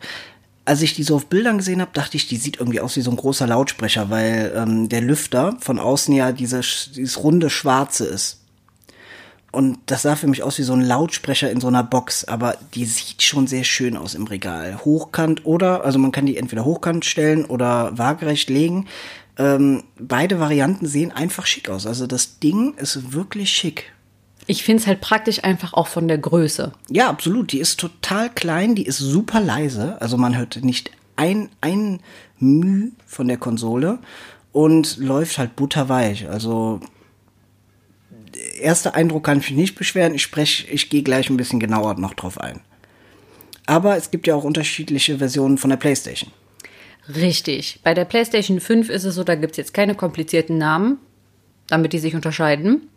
als 0.70 0.84
ich 0.84 0.94
die 0.94 1.04
so 1.04 1.16
auf 1.16 1.26
Bildern 1.26 1.58
gesehen 1.58 1.82
habe, 1.82 1.92
dachte 1.94 2.16
ich, 2.16 2.28
die 2.28 2.38
sieht 2.38 2.60
irgendwie 2.60 2.80
aus 2.80 2.96
wie 2.96 3.02
so 3.02 3.10
ein 3.10 3.18
großer 3.18 3.48
Lautsprecher, 3.48 4.12
weil 4.12 4.54
ähm, 4.56 4.88
der 4.88 5.02
Lüfter 5.02 5.58
von 5.60 5.80
außen 5.80 6.14
ja 6.14 6.32
diese, 6.32 6.60
sch- 6.60 6.94
dieses 6.94 7.24
runde 7.24 7.50
Schwarze 7.50 8.06
ist. 8.06 8.38
Und 9.52 9.80
das 9.88 10.04
sah 10.04 10.16
für 10.16 10.28
mich 10.28 10.44
aus 10.44 10.60
wie 10.60 10.64
so 10.64 10.74
ein 10.74 10.82
Lautsprecher 10.82 11.50
in 11.50 11.60
so 11.60 11.68
einer 11.68 11.82
Box, 11.84 12.24
aber 12.24 12.56
die 12.76 12.86
sieht 12.86 13.24
schon 13.24 13.48
sehr 13.48 13.64
schön 13.64 13.98
aus 13.98 14.14
im 14.14 14.28
Regal. 14.28 14.86
Hochkant 14.86 15.44
oder, 15.44 15.84
also 15.84 15.98
man 15.98 16.12
kann 16.12 16.28
die 16.28 16.38
entweder 16.38 16.66
hochkant 16.66 17.04
stellen 17.04 17.46
oder 17.46 17.98
waagerecht 17.98 18.52
legen. 18.52 18.86
Ähm, 19.40 19.84
beide 19.98 20.40
Varianten 20.40 20.86
sehen 20.86 21.12
einfach 21.12 21.48
schick 21.48 21.68
aus. 21.68 21.88
Also 21.88 22.06
das 22.06 22.38
Ding 22.38 22.76
ist 22.76 23.12
wirklich 23.12 23.50
schick. 23.50 23.92
Ich 24.50 24.64
finde 24.64 24.82
es 24.82 24.88
halt 24.88 25.00
praktisch 25.00 25.44
einfach 25.44 25.76
auch 25.76 25.86
von 25.86 26.08
der 26.08 26.18
Größe. 26.18 26.72
Ja, 26.90 27.08
absolut. 27.08 27.52
Die 27.52 27.60
ist 27.60 27.80
total 27.80 28.32
klein, 28.32 28.74
die 28.74 28.88
ist 28.88 28.98
super 28.98 29.40
leise. 29.40 30.02
Also 30.02 30.18
man 30.18 30.36
hört 30.36 30.64
nicht 30.64 30.90
ein, 31.16 31.50
ein 31.62 32.00
Müh 32.40 32.90
von 33.06 33.28
der 33.28 33.38
Konsole 33.38 34.00
und 34.52 34.98
läuft 34.98 35.38
halt 35.38 35.56
butterweich. 35.56 36.28
Also 36.28 36.80
erster 38.60 38.96
Eindruck 38.96 39.26
kann 39.26 39.38
ich 39.38 39.52
mich 39.52 39.60
nicht 39.60 39.76
beschweren. 39.76 40.16
Ich 40.16 40.24
spreche, 40.24 40.66
ich 40.68 40.90
gehe 40.90 41.04
gleich 41.04 41.30
ein 41.30 41.38
bisschen 41.38 41.60
genauer 41.60 41.94
noch 42.00 42.16
drauf 42.16 42.42
ein. 42.42 42.62
Aber 43.68 43.98
es 43.98 44.10
gibt 44.10 44.26
ja 44.26 44.34
auch 44.34 44.46
unterschiedliche 44.46 45.20
Versionen 45.20 45.60
von 45.60 45.70
der 45.70 45.78
PlayStation. 45.78 46.32
Richtig. 47.08 47.82
Bei 47.84 47.94
der 47.94 48.06
PlayStation 48.06 48.60
5 48.60 48.90
ist 48.90 49.04
es 49.04 49.14
so, 49.14 49.24
da 49.24 49.36
gibt 49.36 49.52
es 49.52 49.58
jetzt 49.58 49.76
keine 49.76 49.94
komplizierten 49.94 50.58
Namen, 50.58 50.98
damit 51.68 51.94
die 51.94 52.00
sich 52.00 52.16
unterscheiden. 52.16 52.90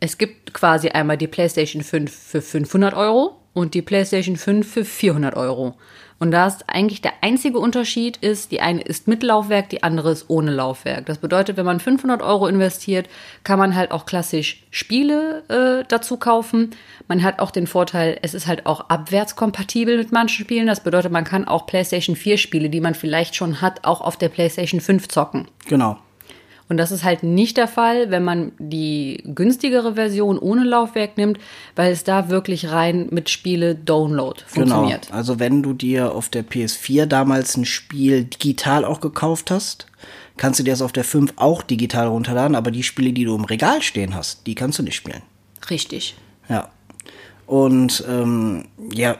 Es 0.00 0.16
gibt 0.16 0.54
quasi 0.54 0.88
einmal 0.88 1.18
die 1.18 1.28
PlayStation 1.28 1.82
5 1.82 2.10
für 2.10 2.40
500 2.40 2.94
Euro 2.94 3.36
und 3.52 3.74
die 3.74 3.82
PlayStation 3.82 4.36
5 4.36 4.66
für 4.66 4.84
400 4.84 5.36
Euro. 5.36 5.76
Und 6.18 6.32
da 6.32 6.46
ist 6.46 6.64
eigentlich 6.68 7.00
der 7.00 7.14
einzige 7.22 7.58
Unterschied 7.58 8.18
ist, 8.18 8.52
die 8.52 8.60
eine 8.60 8.82
ist 8.82 9.08
mit 9.08 9.22
Laufwerk, 9.22 9.70
die 9.70 9.82
andere 9.82 10.12
ist 10.12 10.28
ohne 10.28 10.50
Laufwerk. 10.50 11.06
Das 11.06 11.16
bedeutet, 11.16 11.56
wenn 11.56 11.64
man 11.64 11.80
500 11.80 12.20
Euro 12.20 12.46
investiert, 12.46 13.08
kann 13.42 13.58
man 13.58 13.74
halt 13.74 13.90
auch 13.90 14.04
klassisch 14.04 14.62
Spiele 14.70 15.42
äh, 15.48 15.84
dazu 15.88 16.18
kaufen. 16.18 16.70
Man 17.08 17.22
hat 17.22 17.38
auch 17.38 17.50
den 17.50 17.66
Vorteil, 17.66 18.18
es 18.20 18.34
ist 18.34 18.46
halt 18.46 18.66
auch 18.66 18.90
abwärtskompatibel 18.90 19.96
mit 19.96 20.12
manchen 20.12 20.44
Spielen. 20.44 20.66
Das 20.66 20.82
bedeutet, 20.82 21.10
man 21.10 21.24
kann 21.24 21.48
auch 21.48 21.66
PlayStation 21.66 22.16
4 22.16 22.36
Spiele, 22.36 22.68
die 22.68 22.80
man 22.80 22.94
vielleicht 22.94 23.34
schon 23.34 23.62
hat, 23.62 23.84
auch 23.84 24.02
auf 24.02 24.18
der 24.18 24.28
PlayStation 24.28 24.82
5 24.82 25.08
zocken. 25.08 25.48
Genau. 25.68 25.96
Und 26.70 26.76
das 26.76 26.92
ist 26.92 27.02
halt 27.02 27.24
nicht 27.24 27.56
der 27.56 27.66
Fall, 27.66 28.10
wenn 28.10 28.22
man 28.22 28.52
die 28.60 29.24
günstigere 29.26 29.96
Version 29.96 30.38
ohne 30.38 30.62
Laufwerk 30.62 31.18
nimmt, 31.18 31.38
weil 31.74 31.90
es 31.90 32.04
da 32.04 32.30
wirklich 32.30 32.70
rein 32.70 33.08
mit 33.10 33.28
Spiele 33.28 33.74
Download 33.74 34.40
funktioniert. 34.46 35.06
Genau. 35.08 35.16
Also 35.16 35.40
wenn 35.40 35.64
du 35.64 35.72
dir 35.72 36.14
auf 36.14 36.28
der 36.28 36.44
PS4 36.44 37.06
damals 37.06 37.56
ein 37.56 37.64
Spiel 37.64 38.22
digital 38.22 38.84
auch 38.84 39.00
gekauft 39.00 39.50
hast, 39.50 39.88
kannst 40.36 40.60
du 40.60 40.62
dir 40.62 40.70
das 40.70 40.80
auf 40.80 40.92
der 40.92 41.02
5 41.02 41.32
auch 41.36 41.64
digital 41.64 42.06
runterladen, 42.06 42.54
aber 42.54 42.70
die 42.70 42.84
Spiele, 42.84 43.12
die 43.12 43.24
du 43.24 43.34
im 43.34 43.44
Regal 43.44 43.82
stehen 43.82 44.14
hast, 44.14 44.46
die 44.46 44.54
kannst 44.54 44.78
du 44.78 44.84
nicht 44.84 44.94
spielen. 44.94 45.22
Richtig. 45.68 46.14
Ja. 46.48 46.68
Und 47.46 48.04
ähm, 48.08 48.66
ja, 48.92 49.16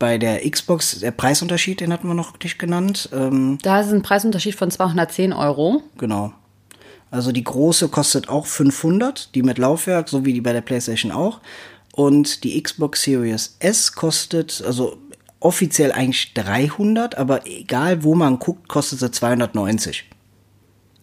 bei 0.00 0.18
der 0.18 0.40
Xbox, 0.50 0.98
der 0.98 1.12
Preisunterschied, 1.12 1.80
den 1.80 1.92
hatten 1.92 2.08
wir 2.08 2.14
noch 2.14 2.36
nicht 2.42 2.58
genannt. 2.58 3.08
Ähm, 3.12 3.58
Da 3.62 3.80
ist 3.80 3.92
ein 3.92 4.02
Preisunterschied 4.02 4.56
von 4.56 4.68
210 4.68 5.32
Euro. 5.32 5.84
genau. 5.96 6.32
Also 7.12 7.30
die 7.30 7.44
große 7.44 7.88
kostet 7.88 8.30
auch 8.30 8.46
500, 8.46 9.34
die 9.34 9.42
mit 9.42 9.58
Laufwerk, 9.58 10.08
so 10.08 10.24
wie 10.24 10.32
die 10.32 10.40
bei 10.40 10.54
der 10.54 10.62
PlayStation 10.62 11.12
auch. 11.12 11.40
Und 11.92 12.42
die 12.42 12.60
Xbox 12.60 13.02
Series 13.02 13.56
S 13.58 13.92
kostet, 13.92 14.62
also 14.66 14.96
offiziell 15.38 15.92
eigentlich 15.92 16.32
300, 16.32 17.18
aber 17.18 17.46
egal 17.46 18.02
wo 18.02 18.14
man 18.14 18.38
guckt, 18.38 18.66
kostet 18.66 19.00
sie 19.00 19.10
290. 19.10 20.08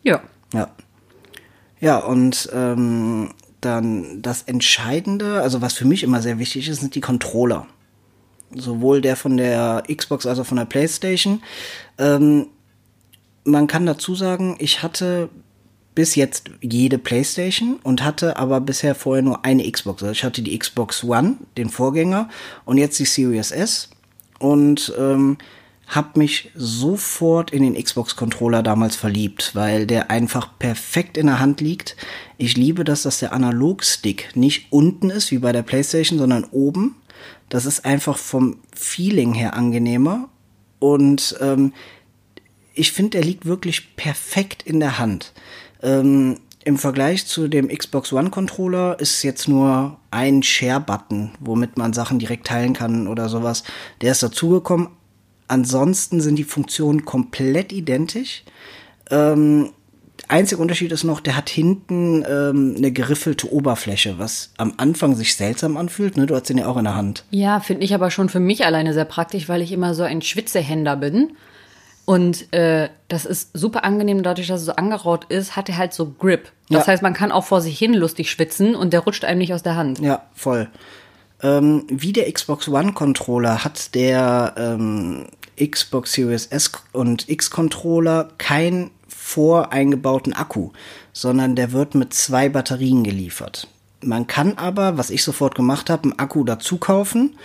Ja. 0.01 0.21
Ja. 0.51 0.71
Ja, 1.79 1.99
und 1.99 2.49
ähm, 2.53 3.35
dann 3.61 4.23
das 4.23 4.41
Entscheidende, 4.41 5.43
also 5.43 5.61
was 5.61 5.73
für 5.73 5.85
mich 5.85 6.01
immer 6.01 6.23
sehr 6.23 6.39
wichtig 6.39 6.69
ist, 6.69 6.79
sind 6.79 6.95
die 6.95 7.01
Controller. 7.01 7.67
Sowohl 8.55 9.01
der 9.01 9.15
von 9.15 9.37
der 9.37 9.83
Xbox 9.95 10.25
als 10.25 10.39
auch 10.39 10.45
von 10.47 10.57
der 10.57 10.65
PlayStation. 10.65 11.43
Ähm, 11.99 12.47
man 13.43 13.67
kann 13.67 13.85
dazu 13.85 14.15
sagen, 14.15 14.55
ich 14.57 14.81
hatte 14.81 15.29
bis 15.95 16.15
jetzt 16.15 16.51
jede 16.61 16.97
PlayStation 16.97 17.79
und 17.83 18.03
hatte 18.03 18.37
aber 18.37 18.61
bisher 18.61 18.95
vorher 18.95 19.23
nur 19.23 19.45
eine 19.45 19.69
Xbox. 19.69 20.03
Also 20.03 20.11
ich 20.11 20.23
hatte 20.23 20.41
die 20.41 20.57
Xbox 20.57 21.03
One, 21.03 21.37
den 21.57 21.69
Vorgänger, 21.69 22.29
und 22.65 22.77
jetzt 22.77 22.99
die 22.99 23.05
Series 23.05 23.51
S. 23.51 23.89
Und 24.39 24.93
ähm, 24.97 25.37
habe 25.89 26.19
mich 26.19 26.51
sofort 26.53 27.51
in 27.51 27.63
den 27.63 27.83
Xbox-Controller 27.83 28.61
damals 28.61 28.95
verliebt, 28.95 29.55
weil 29.55 29.87
der 29.87 30.11
einfach 30.11 30.57
perfekt 30.59 31.17
in 31.17 31.25
der 31.25 31.39
Hand 31.39 31.61
liegt. 31.61 31.95
Ich 32.37 32.55
liebe 32.55 32.83
das, 32.83 33.01
dass 33.01 33.19
der 33.19 33.33
Analogstick 33.33 34.35
nicht 34.35 34.67
unten 34.71 35.09
ist, 35.09 35.31
wie 35.31 35.39
bei 35.39 35.51
der 35.51 35.63
PlayStation, 35.63 36.19
sondern 36.19 36.45
oben. 36.45 36.95
Das 37.49 37.65
ist 37.65 37.85
einfach 37.85 38.17
vom 38.17 38.57
Feeling 38.75 39.33
her 39.33 39.55
angenehmer. 39.55 40.29
Und 40.77 41.35
ähm, 41.41 41.73
ich 42.75 42.91
finde, 42.91 43.17
der 43.17 43.23
liegt 43.23 43.45
wirklich 43.45 43.95
perfekt 43.95 44.61
in 44.63 44.79
der 44.79 44.99
Hand. 44.99 45.33
Ähm, 45.81 46.37
Im 46.63 46.77
Vergleich 46.77 47.25
zu 47.25 47.47
dem 47.47 47.69
Xbox 47.69 48.11
One 48.13 48.29
Controller 48.29 48.99
ist 48.99 49.23
jetzt 49.23 49.47
nur 49.47 49.97
ein 50.11 50.43
Share-Button, 50.43 51.31
womit 51.39 51.77
man 51.77 51.93
Sachen 51.93 52.19
direkt 52.19 52.47
teilen 52.47 52.73
kann 52.73 53.07
oder 53.07 53.29
sowas. 53.29 53.63
Der 54.01 54.11
ist 54.11 54.23
dazugekommen, 54.23 54.89
Ansonsten 55.49 56.21
sind 56.21 56.35
die 56.35 56.43
Funktionen 56.43 57.05
komplett 57.05 57.73
identisch. 57.73 58.43
Ähm, 59.09 59.71
einziger 60.27 60.61
Unterschied 60.61 60.91
ist 60.91 61.03
noch, 61.03 61.19
der 61.21 61.35
hat 61.35 61.49
hinten 61.49 62.23
ähm, 62.29 62.75
eine 62.77 62.91
geriffelte 62.91 63.51
Oberfläche, 63.51 64.19
was 64.19 64.53
am 64.57 64.75
Anfang 64.77 65.15
sich 65.15 65.35
seltsam 65.35 65.75
anfühlt. 65.75 66.17
Ne? 66.17 66.27
Du 66.27 66.35
hast 66.35 66.49
den 66.49 66.59
ja 66.59 66.67
auch 66.67 66.77
in 66.77 66.83
der 66.83 66.95
Hand. 66.95 67.25
Ja, 67.31 67.59
finde 67.61 67.83
ich 67.83 67.95
aber 67.95 68.11
schon 68.11 68.29
für 68.29 68.39
mich 68.39 68.63
alleine 68.63 68.93
sehr 68.93 69.05
praktisch, 69.05 69.49
weil 69.49 69.63
ich 69.63 69.71
immer 69.71 69.95
so 69.95 70.03
ein 70.03 70.21
Schwitzehänder 70.21 70.95
bin. 70.95 71.31
Und 72.09 72.51
äh, 72.55 72.89
das 73.07 73.25
ist 73.25 73.51
super 73.53 73.83
angenehm, 73.83 74.23
dadurch, 74.23 74.47
dass 74.47 74.61
es 74.61 74.65
so 74.65 74.71
angeraut 74.71 75.25
ist, 75.25 75.55
hat 75.55 75.69
er 75.69 75.77
halt 75.77 75.93
so 75.93 76.09
Grip. 76.09 76.51
Das 76.67 76.87
ja. 76.87 76.93
heißt, 76.93 77.03
man 77.03 77.13
kann 77.13 77.31
auch 77.31 77.45
vor 77.45 77.61
sich 77.61 77.77
hin 77.77 77.93
lustig 77.93 78.31
schwitzen 78.31 78.73
und 78.73 78.93
der 78.93 79.01
rutscht 79.01 79.25
einem 79.25 79.37
nicht 79.37 79.53
aus 79.53 79.61
der 79.61 79.75
Hand. 79.75 79.99
Ja, 79.99 80.23
voll. 80.33 80.69
Ähm, 81.43 81.85
wie 81.87 82.11
der 82.11 82.31
Xbox 82.31 82.67
One 82.67 82.93
Controller 82.93 83.63
hat 83.63 83.93
der 83.93 84.55
ähm, 84.57 85.27
Xbox 85.63 86.13
Series 86.13 86.47
S 86.47 86.71
und 86.93 87.29
X 87.29 87.51
Controller 87.51 88.29
keinen 88.39 88.89
voreingebauten 89.07 90.33
Akku, 90.33 90.71
sondern 91.13 91.55
der 91.55 91.73
wird 91.73 91.93
mit 91.93 92.15
zwei 92.15 92.49
Batterien 92.49 93.03
geliefert. 93.03 93.67
Man 94.01 94.25
kann 94.25 94.57
aber, 94.57 94.97
was 94.97 95.11
ich 95.11 95.23
sofort 95.23 95.53
gemacht 95.53 95.91
habe, 95.91 96.05
einen 96.05 96.17
Akku 96.17 96.43
dazu 96.43 96.77
kaufen 96.77 97.35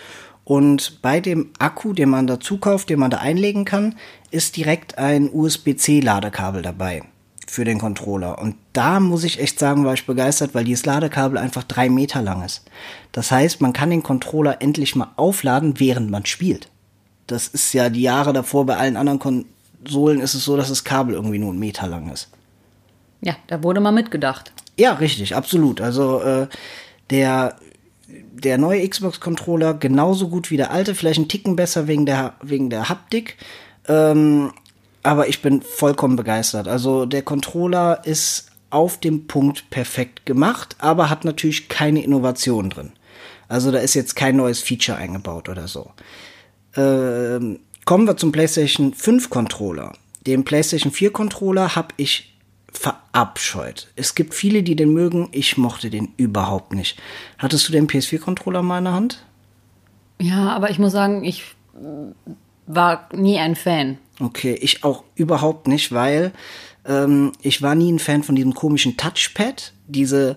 und 0.44 1.00
bei 1.00 1.20
dem 1.20 1.50
Akku, 1.58 1.94
den 1.94 2.10
man 2.10 2.26
dazu 2.26 2.58
kauft, 2.58 2.90
den 2.90 2.98
man 2.98 3.10
da 3.10 3.18
einlegen 3.18 3.64
kann, 3.64 3.96
ist 4.30 4.56
direkt 4.56 4.98
ein 4.98 5.30
USB-C 5.32 6.00
Ladekabel 6.00 6.60
dabei 6.62 7.02
für 7.46 7.64
den 7.64 7.78
Controller. 7.78 8.38
Und 8.38 8.56
da 8.72 9.00
muss 9.00 9.24
ich 9.24 9.40
echt 9.40 9.58
sagen, 9.58 9.84
war 9.84 9.94
ich 9.94 10.06
begeistert, 10.06 10.54
weil 10.54 10.64
dieses 10.64 10.86
Ladekabel 10.86 11.38
einfach 11.38 11.62
drei 11.62 11.88
Meter 11.88 12.20
lang 12.20 12.44
ist. 12.44 12.64
Das 13.12 13.30
heißt, 13.30 13.60
man 13.60 13.72
kann 13.72 13.90
den 13.90 14.02
Controller 14.02 14.60
endlich 14.60 14.96
mal 14.96 15.12
aufladen, 15.16 15.78
während 15.78 16.10
man 16.10 16.26
spielt. 16.26 16.68
Das 17.26 17.48
ist 17.48 17.72
ja 17.72 17.88
die 17.88 18.02
Jahre 18.02 18.32
davor 18.32 18.66
bei 18.66 18.76
allen 18.76 18.96
anderen 18.96 19.18
Konsolen 19.18 20.20
ist 20.20 20.34
es 20.34 20.44
so, 20.44 20.56
dass 20.56 20.68
das 20.68 20.84
Kabel 20.84 21.14
irgendwie 21.14 21.38
nur 21.38 21.50
einen 21.50 21.58
Meter 21.58 21.86
lang 21.86 22.10
ist. 22.10 22.28
Ja, 23.22 23.36
da 23.46 23.62
wurde 23.62 23.80
mal 23.80 23.92
mitgedacht. 23.92 24.52
Ja, 24.76 24.94
richtig, 24.94 25.34
absolut. 25.34 25.80
Also 25.80 26.20
äh, 26.20 26.48
der 27.10 27.56
der 28.08 28.58
neue 28.58 28.86
Xbox-Controller 28.88 29.74
genauso 29.74 30.28
gut 30.28 30.50
wie 30.50 30.56
der 30.56 30.70
alte, 30.70 30.94
vielleicht 30.94 31.20
ein 31.20 31.28
Ticken 31.28 31.56
besser 31.56 31.86
wegen 31.86 32.06
der 32.06 32.34
wegen 32.42 32.70
der 32.70 32.88
Haptik. 32.88 33.36
Ähm, 33.88 34.52
aber 35.02 35.28
ich 35.28 35.42
bin 35.42 35.62
vollkommen 35.62 36.16
begeistert. 36.16 36.66
Also 36.68 37.06
der 37.06 37.22
Controller 37.22 38.02
ist 38.04 38.50
auf 38.70 38.98
dem 38.98 39.26
Punkt 39.26 39.70
perfekt 39.70 40.26
gemacht, 40.26 40.76
aber 40.78 41.10
hat 41.10 41.24
natürlich 41.24 41.68
keine 41.68 42.02
Innovation 42.02 42.70
drin. 42.70 42.92
Also 43.48 43.70
da 43.70 43.78
ist 43.78 43.94
jetzt 43.94 44.16
kein 44.16 44.36
neues 44.36 44.60
Feature 44.60 44.98
eingebaut 44.98 45.48
oder 45.48 45.68
so. 45.68 45.90
Ähm, 46.76 47.60
kommen 47.84 48.06
wir 48.06 48.16
zum 48.16 48.32
PlayStation 48.32 48.94
5 48.94 49.30
Controller. 49.30 49.92
Den 50.26 50.44
PlayStation 50.44 50.90
4 50.90 51.12
Controller 51.12 51.76
habe 51.76 51.88
ich 51.98 52.34
verabscheut. 53.14 53.88
Es 53.94 54.14
gibt 54.16 54.34
viele, 54.34 54.62
die 54.62 54.74
den 54.74 54.92
mögen. 54.92 55.28
Ich 55.30 55.56
mochte 55.56 55.88
den 55.88 56.12
überhaupt 56.16 56.74
nicht. 56.74 56.98
Hattest 57.38 57.68
du 57.68 57.72
den 57.72 57.86
PS4 57.86 58.18
Controller 58.18 58.62
mal 58.62 58.78
in 58.78 58.84
der 58.84 58.92
Hand? 58.92 59.24
Ja, 60.20 60.50
aber 60.50 60.70
ich 60.70 60.78
muss 60.80 60.92
sagen, 60.92 61.22
ich 61.22 61.44
war 62.66 63.08
nie 63.12 63.38
ein 63.38 63.54
Fan. 63.54 63.98
Okay, 64.20 64.58
ich 64.60 64.82
auch 64.82 65.04
überhaupt 65.14 65.68
nicht, 65.68 65.92
weil 65.92 66.32
ähm, 66.84 67.32
ich 67.40 67.62
war 67.62 67.76
nie 67.76 67.92
ein 67.92 67.98
Fan 68.00 68.24
von 68.24 68.34
diesem 68.34 68.54
komischen 68.54 68.96
Touchpad. 68.96 69.72
Diese 69.86 70.36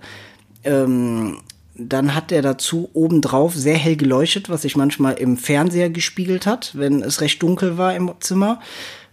ähm, 0.63 1.39
dann 1.75 2.13
hat 2.13 2.31
er 2.31 2.41
dazu 2.41 2.89
obendrauf 2.93 3.55
sehr 3.55 3.77
hell 3.77 3.95
geleuchtet, 3.95 4.49
was 4.49 4.63
sich 4.63 4.75
manchmal 4.75 5.15
im 5.15 5.37
Fernseher 5.37 5.89
gespiegelt 5.89 6.45
hat, 6.45 6.71
wenn 6.75 7.01
es 7.01 7.21
recht 7.21 7.41
dunkel 7.41 7.77
war 7.77 7.95
im 7.95 8.11
Zimmer. 8.19 8.59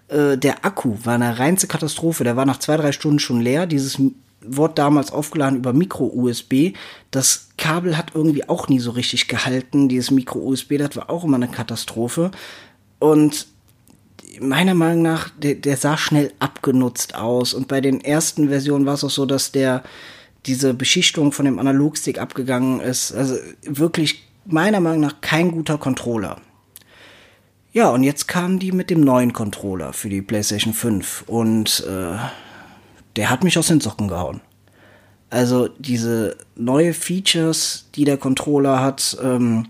Äh, 0.08 0.37
der 0.38 0.64
Akku 0.64 0.96
war 1.04 1.14
eine 1.14 1.38
reinste 1.38 1.66
Katastrophe. 1.66 2.25
Der 2.25 2.37
war 2.37 2.46
nach 2.46 2.58
zwei, 2.58 2.76
drei 2.76 2.92
Stunden 2.92 3.18
schon 3.18 3.40
leer. 3.40 3.66
Dieses 3.66 4.00
Wort 4.46 4.78
damals 4.78 5.11
aufgeladen 5.11 5.58
über 5.58 5.73
Micro-USB. 5.73 6.75
Das 7.11 7.49
Kabel 7.56 7.96
hat 7.96 8.12
irgendwie 8.14 8.49
auch 8.49 8.68
nie 8.68 8.80
so 8.80 8.90
richtig 8.90 9.28
gehalten. 9.28 9.88
Dieses 9.88 10.11
Micro-USB, 10.11 10.78
das 10.78 10.96
war 10.96 11.11
auch 11.11 11.25
immer 11.25 11.37
eine 11.37 11.49
Katastrophe. 11.49 12.30
Und 12.99 13.46
meiner 14.40 14.75
Meinung 14.75 15.02
nach, 15.02 15.30
der, 15.30 15.54
der 15.54 15.76
sah 15.76 15.96
schnell 15.96 16.32
abgenutzt 16.38 17.14
aus. 17.14 17.54
Und 17.54 17.68
bei 17.68 17.80
den 17.80 18.00
ersten 18.02 18.49
Versionen 18.49 18.87
war 18.87 18.94
es 18.94 19.04
auch 19.04 19.11
so, 19.11 19.26
dass 19.26 19.52
der 19.52 19.82
diese 20.46 20.75
Beschichtung 20.75 21.32
von 21.32 21.46
dem 21.46 21.58
Analogstick 21.58 22.18
abgegangen 22.18 22.80
ist. 22.80 23.12
Also 23.12 23.37
wirklich 23.62 24.25
meiner 24.44 24.80
Meinung 24.80 25.00
nach 25.00 25.20
kein 25.20 25.52
guter 25.52 25.78
Controller. 25.78 26.40
Ja, 27.74 27.90
und 27.90 28.02
jetzt 28.04 28.28
kamen 28.28 28.60
die 28.60 28.70
mit 28.70 28.88
dem 28.88 29.00
neuen 29.00 29.32
Controller 29.32 29.92
für 29.92 30.08
die 30.08 30.22
PlayStation 30.22 30.72
5 30.72 31.24
und 31.26 31.84
äh, 31.88 32.16
der 33.16 33.30
hat 33.30 33.42
mich 33.42 33.58
aus 33.58 33.66
den 33.66 33.80
Socken 33.80 34.06
gehauen. 34.06 34.40
Also 35.28 35.66
diese 35.66 36.36
neue 36.54 36.94
Features, 36.94 37.88
die 37.96 38.04
der 38.04 38.16
Controller 38.16 38.80
hat, 38.80 39.16
ähm, 39.20 39.66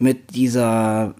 mit 0.00 0.34
dieser 0.34 1.14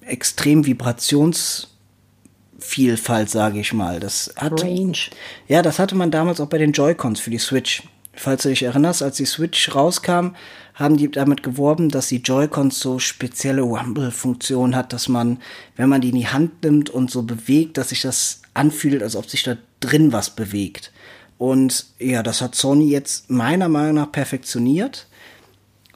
extrem 0.00 0.66
Vibrationsvielfalt, 0.66 3.30
sage 3.30 3.60
ich 3.60 3.72
mal. 3.72 4.00
Das 4.00 4.34
hat, 4.34 4.60
Range. 4.60 4.98
Ja, 5.46 5.62
das 5.62 5.78
hatte 5.78 5.94
man 5.94 6.10
damals 6.10 6.40
auch 6.40 6.48
bei 6.48 6.58
den 6.58 6.72
Joy-Cons 6.72 7.20
für 7.20 7.30
die 7.30 7.38
Switch. 7.38 7.84
Falls 8.12 8.42
du 8.42 8.48
dich 8.48 8.64
erinnerst, 8.64 9.04
als 9.04 9.18
die 9.18 9.24
Switch 9.24 9.72
rauskam, 9.72 10.30
haben 10.74 10.96
die 10.96 11.10
damit 11.10 11.42
geworben, 11.42 11.88
dass 11.88 12.08
die 12.08 12.18
Joy-Cons 12.22 12.80
so 12.80 12.98
spezielle 12.98 13.62
Rumble-Funktion 13.62 14.74
hat, 14.74 14.92
dass 14.92 15.08
man, 15.08 15.38
wenn 15.76 15.88
man 15.88 16.00
die 16.00 16.10
in 16.10 16.16
die 16.16 16.28
Hand 16.28 16.64
nimmt 16.64 16.90
und 16.90 17.10
so 17.10 17.22
bewegt, 17.22 17.78
dass 17.78 17.90
sich 17.90 18.02
das 18.02 18.42
anfühlt, 18.54 19.02
als 19.02 19.14
ob 19.16 19.30
sich 19.30 19.44
da 19.44 19.56
drin 19.80 20.12
was 20.12 20.30
bewegt. 20.30 20.92
Und 21.38 21.86
ja, 21.98 22.22
das 22.22 22.40
hat 22.40 22.54
Sony 22.54 22.88
jetzt 22.88 23.30
meiner 23.30 23.68
Meinung 23.68 23.94
nach 23.94 24.12
perfektioniert. 24.12 25.06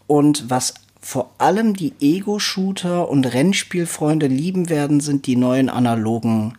Und 0.06 0.48
was 0.48 0.74
vor 1.00 1.32
allem 1.38 1.74
die 1.74 1.94
Ego-Shooter 2.00 3.08
und 3.08 3.24
Rennspielfreunde 3.24 4.26
lieben 4.26 4.68
werden, 4.68 5.00
sind 5.00 5.26
die 5.26 5.36
neuen 5.36 5.68
analogen 5.68 6.54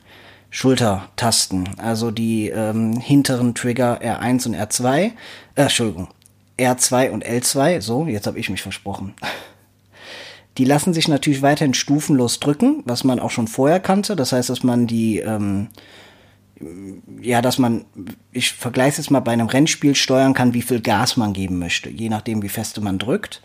Schultertasten, 0.49 1.69
also 1.77 2.09
die 2.09 2.49
ähm, 2.49 2.99
hinteren 2.99 3.53
Trigger 3.53 4.01
R1 4.01 4.47
und 4.47 4.55
R2, 4.55 4.97
äh, 4.97 5.11
Entschuldigung, 5.55 6.07
R2 6.59 7.09
und 7.09 7.25
L2, 7.25 7.81
so, 7.81 8.05
jetzt 8.05 8.27
habe 8.27 8.39
ich 8.39 8.49
mich 8.49 8.61
versprochen. 8.61 9.13
Die 10.57 10.65
lassen 10.65 10.93
sich 10.93 11.07
natürlich 11.07 11.41
weiterhin 11.41 11.73
stufenlos 11.73 12.39
drücken, 12.39 12.83
was 12.85 13.03
man 13.03 13.19
auch 13.19 13.31
schon 13.31 13.47
vorher 13.47 13.79
kannte. 13.79 14.15
Das 14.15 14.33
heißt, 14.33 14.49
dass 14.49 14.61
man 14.61 14.87
die, 14.87 15.19
ähm, 15.19 15.69
ja, 17.21 17.41
dass 17.41 17.59
man, 17.59 17.85
ich 18.33 18.51
vergleiche 18.51 18.89
es 18.89 18.97
jetzt 18.97 19.11
mal 19.11 19.21
bei 19.21 19.31
einem 19.31 19.47
Rennspiel 19.47 19.95
steuern 19.95 20.33
kann, 20.33 20.53
wie 20.53 20.61
viel 20.61 20.81
Gas 20.81 21.15
man 21.15 21.31
geben 21.33 21.59
möchte, 21.59 21.89
je 21.89 22.09
nachdem, 22.09 22.41
wie 22.41 22.49
feste 22.49 22.81
man 22.81 22.99
drückt. 22.99 23.41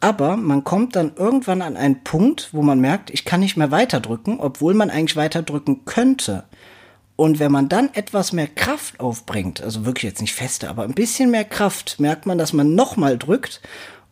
Aber 0.00 0.36
man 0.36 0.64
kommt 0.64 0.96
dann 0.96 1.12
irgendwann 1.16 1.62
an 1.62 1.76
einen 1.76 2.02
Punkt, 2.04 2.50
wo 2.52 2.62
man 2.62 2.80
merkt, 2.80 3.10
ich 3.10 3.24
kann 3.24 3.40
nicht 3.40 3.56
mehr 3.56 3.70
weiterdrücken, 3.70 4.40
obwohl 4.40 4.74
man 4.74 4.90
eigentlich 4.90 5.16
weiterdrücken 5.16 5.84
könnte. 5.84 6.44
Und 7.16 7.38
wenn 7.38 7.50
man 7.50 7.68
dann 7.68 7.92
etwas 7.94 8.32
mehr 8.32 8.46
Kraft 8.46 9.00
aufbringt, 9.00 9.62
also 9.62 9.86
wirklich 9.86 10.04
jetzt 10.04 10.20
nicht 10.20 10.34
feste, 10.34 10.68
aber 10.68 10.84
ein 10.84 10.94
bisschen 10.94 11.30
mehr 11.30 11.44
Kraft, 11.44 11.98
merkt 11.98 12.26
man, 12.26 12.36
dass 12.36 12.52
man 12.52 12.74
nochmal 12.74 13.16
drückt 13.16 13.62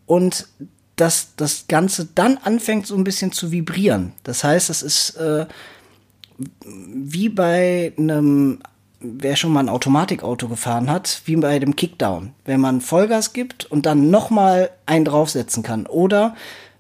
und 0.07 0.49
dass 0.97 1.35
das 1.37 1.67
Ganze 1.69 2.09
dann 2.15 2.39
anfängt 2.39 2.87
so 2.87 2.97
ein 2.97 3.05
bisschen 3.05 3.33
zu 3.33 3.53
vibrieren. 3.53 4.13
Das 4.23 4.43
heißt, 4.43 4.71
es 4.71 4.83
ist 4.83 5.17
äh, 5.17 5.47
wie 6.69 7.29
bei 7.29 7.93
einem 7.99 8.61
wer 9.05 9.37
schon 9.37 9.53
mal 9.53 9.61
ein 9.61 9.69
Automatikauto 9.69 10.49
gefahren 10.49 10.91
hat, 10.91 11.21
wie 11.27 11.37
bei 11.37 11.59
dem 11.59 11.77
Kickdown. 11.77 12.33
Wenn 12.47 12.61
man 12.61 12.81
Vollgas 12.81 13.35
gibt 13.35 13.67
und 13.67 13.85
dann 13.87 14.11
nochmal 14.11 14.71
einen 14.87 15.05
draufsetzen 15.05 15.63
kann. 15.63 15.85
Oder 15.87 16.35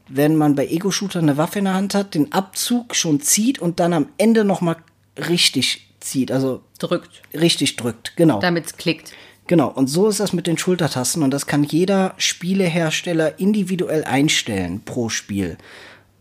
wenn 0.09 0.37
man 0.37 0.55
bei 0.55 0.67
Ego-Shooter 0.67 1.19
eine 1.19 1.37
Waffe 1.37 1.59
in 1.59 1.67
der 1.67 1.75
Hand 1.75 1.95
hat, 1.95 2.15
den 2.15 2.33
Abzug 2.33 2.95
schon 2.95 3.21
zieht 3.21 3.59
und 3.59 3.79
dann 3.79 3.93
am 3.93 4.09
Ende 4.17 4.45
nochmal 4.45 4.77
richtig 5.19 5.94
zieht. 6.05 6.31
Also 6.31 6.63
Drückt, 6.79 7.23
richtig 7.33 7.77
drückt, 7.77 8.17
genau. 8.17 8.41
damit 8.41 8.67
es 8.67 8.77
klickt. 8.77 9.13
Genau, 9.47 9.69
und 9.69 9.89
so 9.89 10.09
ist 10.09 10.21
das 10.21 10.33
mit 10.33 10.47
den 10.47 10.57
Schultertasten 10.57 11.23
und 11.23 11.31
das 11.31 11.47
kann 11.47 11.65
jeder 11.65 12.15
Spielehersteller 12.17 13.39
individuell 13.39 14.05
einstellen 14.05 14.81
pro 14.85 15.11
Spiel. 15.11 15.59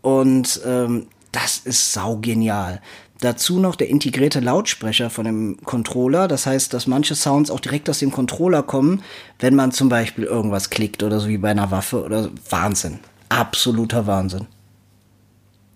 Und 0.02 0.60
ähm, 0.66 1.06
das 1.32 1.58
ist 1.58 1.92
saugenial. 1.92 2.82
Dazu 3.20 3.58
noch 3.58 3.76
der 3.76 3.88
integrierte 3.88 4.40
Lautsprecher 4.40 5.08
von 5.08 5.24
dem 5.24 5.56
Controller. 5.64 6.28
Das 6.28 6.44
heißt, 6.44 6.74
dass 6.74 6.86
manche 6.86 7.14
Sounds 7.14 7.50
auch 7.50 7.60
direkt 7.60 7.88
aus 7.88 8.00
dem 8.00 8.10
Controller 8.10 8.62
kommen, 8.62 9.02
wenn 9.38 9.54
man 9.54 9.72
zum 9.72 9.88
Beispiel 9.88 10.24
irgendwas 10.24 10.68
klickt 10.68 11.02
oder 11.02 11.20
so 11.20 11.28
wie 11.28 11.38
bei 11.38 11.50
einer 11.50 11.70
Waffe 11.70 12.04
oder 12.04 12.28
Wahnsinn. 12.50 12.98
Absoluter 13.30 14.06
Wahnsinn. 14.06 14.46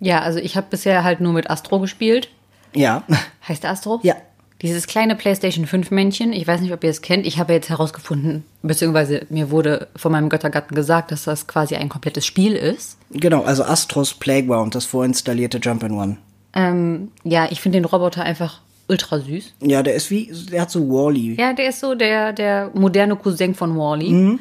Ja, 0.00 0.20
also 0.20 0.38
ich 0.38 0.56
habe 0.56 0.66
bisher 0.68 1.04
halt 1.04 1.20
nur 1.20 1.32
mit 1.32 1.48
Astro 1.48 1.80
gespielt. 1.80 2.28
Ja, 2.74 3.02
Heißt 3.46 3.62
der 3.64 3.70
Astro? 3.70 4.00
ja, 4.02 4.14
Dieses 4.62 4.86
kleine 4.86 5.14
PlayStation 5.16 5.66
5 5.66 5.90
Männchen, 5.90 6.32
ich 6.32 6.46
weiß 6.46 6.60
nicht, 6.60 6.72
ob 6.72 6.82
ihr 6.84 6.90
es 6.90 7.00
kennt. 7.02 7.26
Ich 7.26 7.38
habe 7.38 7.52
jetzt 7.52 7.68
herausgefunden, 7.68 8.44
beziehungsweise 8.62 9.24
mir 9.30 9.50
wurde 9.50 9.88
von 9.96 10.12
meinem 10.12 10.28
Göttergatten 10.28 10.74
gesagt, 10.74 11.10
dass 11.12 11.24
das 11.24 11.46
quasi 11.46 11.76
ein 11.76 11.88
komplettes 11.88 12.26
Spiel 12.26 12.54
ist. 12.54 12.98
genau. 13.10 13.42
Also 13.42 13.64
Astros 13.64 14.14
Playground, 14.14 14.74
das 14.74 14.84
vorinstallierte 14.84 15.58
Jump-in-One. 15.58 16.16
Ähm, 16.54 17.12
ja, 17.24 17.46
ich 17.50 17.60
finde 17.60 17.78
den 17.78 17.84
Roboter 17.84 18.22
einfach 18.22 18.60
ultra 18.88 19.18
süß. 19.20 19.54
Ja, 19.62 19.82
der 19.82 19.94
ist 19.94 20.10
wie, 20.10 20.32
der 20.50 20.62
hat 20.62 20.70
so 20.70 20.80
Wally. 20.88 21.36
Ja, 21.38 21.52
der 21.52 21.68
ist 21.68 21.80
so 21.80 21.94
der, 21.94 22.32
der 22.32 22.70
moderne 22.74 23.16
Cousin 23.16 23.54
von 23.54 23.76
Wally. 23.76 24.38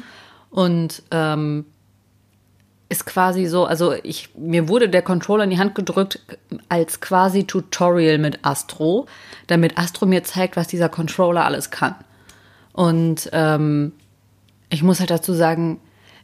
Und 0.50 1.02
ähm, 1.10 1.66
ist 2.88 3.04
quasi 3.04 3.46
so, 3.46 3.66
also 3.66 3.92
ich, 4.02 4.30
mir 4.36 4.68
wurde 4.68 4.88
der 4.88 5.02
Controller 5.02 5.44
in 5.44 5.50
die 5.50 5.58
Hand 5.58 5.74
gedrückt 5.74 6.20
als 6.68 7.00
quasi 7.00 7.44
Tutorial 7.44 8.18
mit 8.18 8.44
Astro, 8.44 9.06
damit 9.46 9.76
Astro 9.76 10.06
mir 10.06 10.24
zeigt, 10.24 10.56
was 10.56 10.68
dieser 10.68 10.88
Controller 10.88 11.44
alles 11.44 11.70
kann. 11.70 11.94
Und 12.72 13.28
ähm, 13.32 13.92
ich 14.70 14.82
muss 14.82 15.00
halt 15.00 15.10
dazu 15.10 15.34
sagen, 15.34 15.80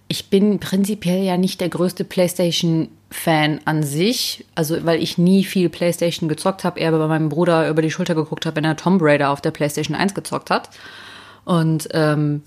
ich 0.08 0.30
bin 0.30 0.58
prinzipiell 0.58 1.22
ja 1.22 1.36
nicht 1.36 1.60
der 1.60 1.68
größte 1.68 2.04
PlayStation-Fan 2.04 3.60
an 3.64 3.82
sich, 3.82 4.46
also 4.54 4.84
weil 4.84 5.02
ich 5.02 5.18
nie 5.18 5.44
viel 5.44 5.68
PlayStation 5.68 6.28
gezockt 6.28 6.64
habe, 6.64 6.80
eher 6.80 6.92
bei 6.92 7.06
meinem 7.06 7.28
Bruder 7.28 7.68
über 7.68 7.82
die 7.82 7.90
Schulter 7.90 8.14
geguckt 8.14 8.46
habe, 8.46 8.56
wenn 8.56 8.64
er 8.64 8.76
Tomb 8.76 9.00
Raider 9.02 9.30
auf 9.30 9.40
der 9.40 9.50
PlayStation 9.50 9.96
1 9.96 10.14
gezockt 10.14 10.50
hat. 10.50 10.70
Und 11.44 11.88
ähm, 11.92 12.42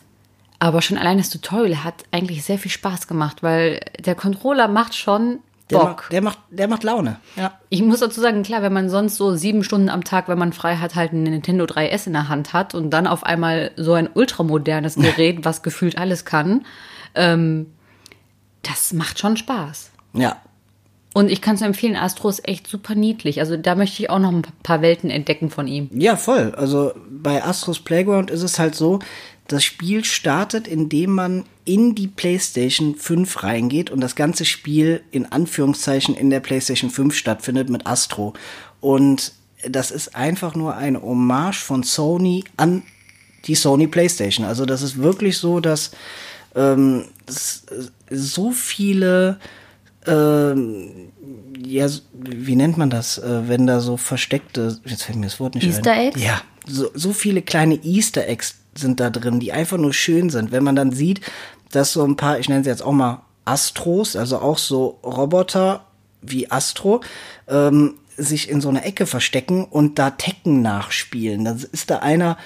aber 0.60 0.82
schon 0.82 0.98
allein 0.98 1.18
das 1.18 1.30
Tutorial 1.30 1.84
hat 1.84 2.04
eigentlich 2.12 2.44
sehr 2.44 2.58
viel 2.58 2.72
Spaß 2.72 3.08
gemacht, 3.08 3.44
weil 3.44 3.80
der 4.00 4.16
Controller 4.16 4.68
macht 4.68 4.96
schon 4.96 5.40
Der 5.70 5.78
Bock. 5.78 5.88
macht, 5.88 6.12
der 6.12 6.22
macht, 6.22 6.40
der 6.50 6.68
macht 6.68 6.84
Laune. 6.84 7.18
Ja. 7.36 7.54
Ich 7.70 7.82
muss 7.84 8.00
dazu 8.00 8.20
sagen, 8.22 8.44
klar, 8.44 8.62
wenn 8.62 8.74
man 8.74 8.90
sonst 8.90 9.18
so 9.18 9.36
sieben 9.36 9.64
Stunden 9.64 9.90
am 9.90 10.04
Tag, 10.04 10.28
wenn 10.28 10.40
man 10.40 10.54
frei 10.54 10.78
hat, 10.78 10.96
halt 10.96 11.14
ein 11.14 11.24
Nintendo 11.24 11.66
3S 11.66 12.08
in 12.08 12.14
der 12.14 12.28
Hand 12.30 12.54
hat 12.54 12.74
und 12.74 12.90
dann 12.90 13.06
auf 13.08 13.24
einmal 13.24 13.72
so 13.76 13.94
ein 13.94 14.10
ultramodernes 14.14 14.96
Gerät, 14.98 15.46
was 15.46 15.62
gefühlt 15.62 15.98
alles 15.98 16.26
kann, 16.26 16.66
ähm, 17.14 17.68
das 18.64 18.94
macht 18.94 19.20
schon 19.20 19.38
Spaß. 19.38 19.92
Ja. 20.14 20.38
Und 21.14 21.32
ich 21.32 21.42
kann 21.42 21.56
es 21.56 21.62
empfehlen, 21.62 21.96
Astro 21.96 22.30
ist 22.30 22.48
echt 22.48 22.68
super 22.68 22.94
niedlich. 22.94 23.40
Also 23.40 23.58
da 23.58 23.74
möchte 23.74 24.04
ich 24.04 24.10
auch 24.12 24.20
noch 24.20 24.32
ein 24.32 24.44
paar 24.62 24.82
Welten 24.84 25.10
entdecken 25.10 25.50
von 25.50 25.68
ihm. 25.68 25.90
Ja, 25.92 26.16
voll. 26.16 26.54
Also 26.56 26.94
bei 27.10 27.44
Astros 27.44 27.80
Playground 27.80 28.30
ist 28.30 28.44
es 28.44 28.60
halt 28.60 28.76
so, 28.76 29.00
das 29.48 29.64
Spiel 29.64 30.04
startet, 30.04 30.68
indem 30.68 31.12
man 31.12 31.46
in 31.66 31.96
die 31.96 32.08
PlayStation 32.08 32.96
5 32.96 33.44
reingeht 33.44 33.90
und 33.90 34.02
das 34.02 34.16
ganze 34.16 34.46
Spiel 34.46 35.02
in 35.12 35.26
Anführungszeichen 35.26 36.16
in 36.16 36.30
der 36.30 36.40
PlayStation 36.40 36.90
5 36.90 37.16
stattfindet 37.16 37.70
mit 37.70 37.86
Astro. 37.88 38.34
Und 38.80 39.34
das 39.68 39.92
ist 39.92 40.16
einfach 40.16 40.56
nur 40.56 40.76
eine 40.76 41.02
Hommage 41.02 41.60
von 41.60 41.84
Sony 41.84 42.44
an 42.58 42.84
die 43.46 43.56
Sony 43.56 43.88
PlayStation. 43.88 44.46
Also 44.46 44.66
das 44.66 44.82
ist 44.82 44.98
wirklich 44.98 45.38
so, 45.38 45.60
dass 45.60 45.92
ähm, 46.56 47.06
es 47.26 47.66
so 48.10 48.52
viele 48.52 49.40
ähm, 50.06 51.12
ja, 51.66 51.88
wie 52.14 52.56
nennt 52.56 52.78
man 52.78 52.90
das, 52.90 53.18
äh, 53.18 53.48
wenn 53.48 53.68
da 53.68 53.82
so 53.82 53.98
versteckte, 53.98 54.80
jetzt 54.86 55.04
fällt 55.04 55.18
mir 55.18 55.26
das 55.26 55.40
Wort 55.40 55.56
nicht 55.56 55.68
Easter 55.68 55.92
ein. 55.92 56.08
Eggs? 56.10 56.24
Ja, 56.24 56.42
so, 56.66 56.90
so 56.94 57.14
viele 57.14 57.42
kleine 57.42 57.76
Easter 57.84 58.28
Eggs 58.28 58.56
sind 58.78 59.00
da 59.00 59.10
drin, 59.10 59.40
die 59.40 59.52
einfach 59.52 59.78
nur 59.78 59.94
schön 59.94 60.30
sind. 60.30 60.52
Wenn 60.52 60.64
man 60.64 60.76
dann 60.76 60.92
sieht, 60.92 61.22
dass 61.72 61.94
so 61.94 62.04
ein 62.04 62.16
paar, 62.16 62.40
ich 62.40 62.50
nenne 62.50 62.64
sie 62.64 62.70
jetzt 62.70 62.84
auch 62.84 62.94
mal 62.94 63.22
Astros, 63.46 64.16
also 64.16 64.40
auch 64.40 64.58
so 64.58 65.00
Roboter 65.04 65.86
wie 66.22 66.52
Astro, 66.52 67.02
ähm, 67.48 67.96
sich 68.18 68.50
in 68.50 68.62
so 68.62 68.70
einer 68.70 68.86
Ecke 68.86 69.06
verstecken 69.06 69.64
und 69.64 70.00
da 70.00 70.12
Tekken 70.12 70.62
nachspielen. 70.62 71.46
Da 71.46 71.56
ist 71.72 71.90
da 71.90 72.00
einer 72.00 72.38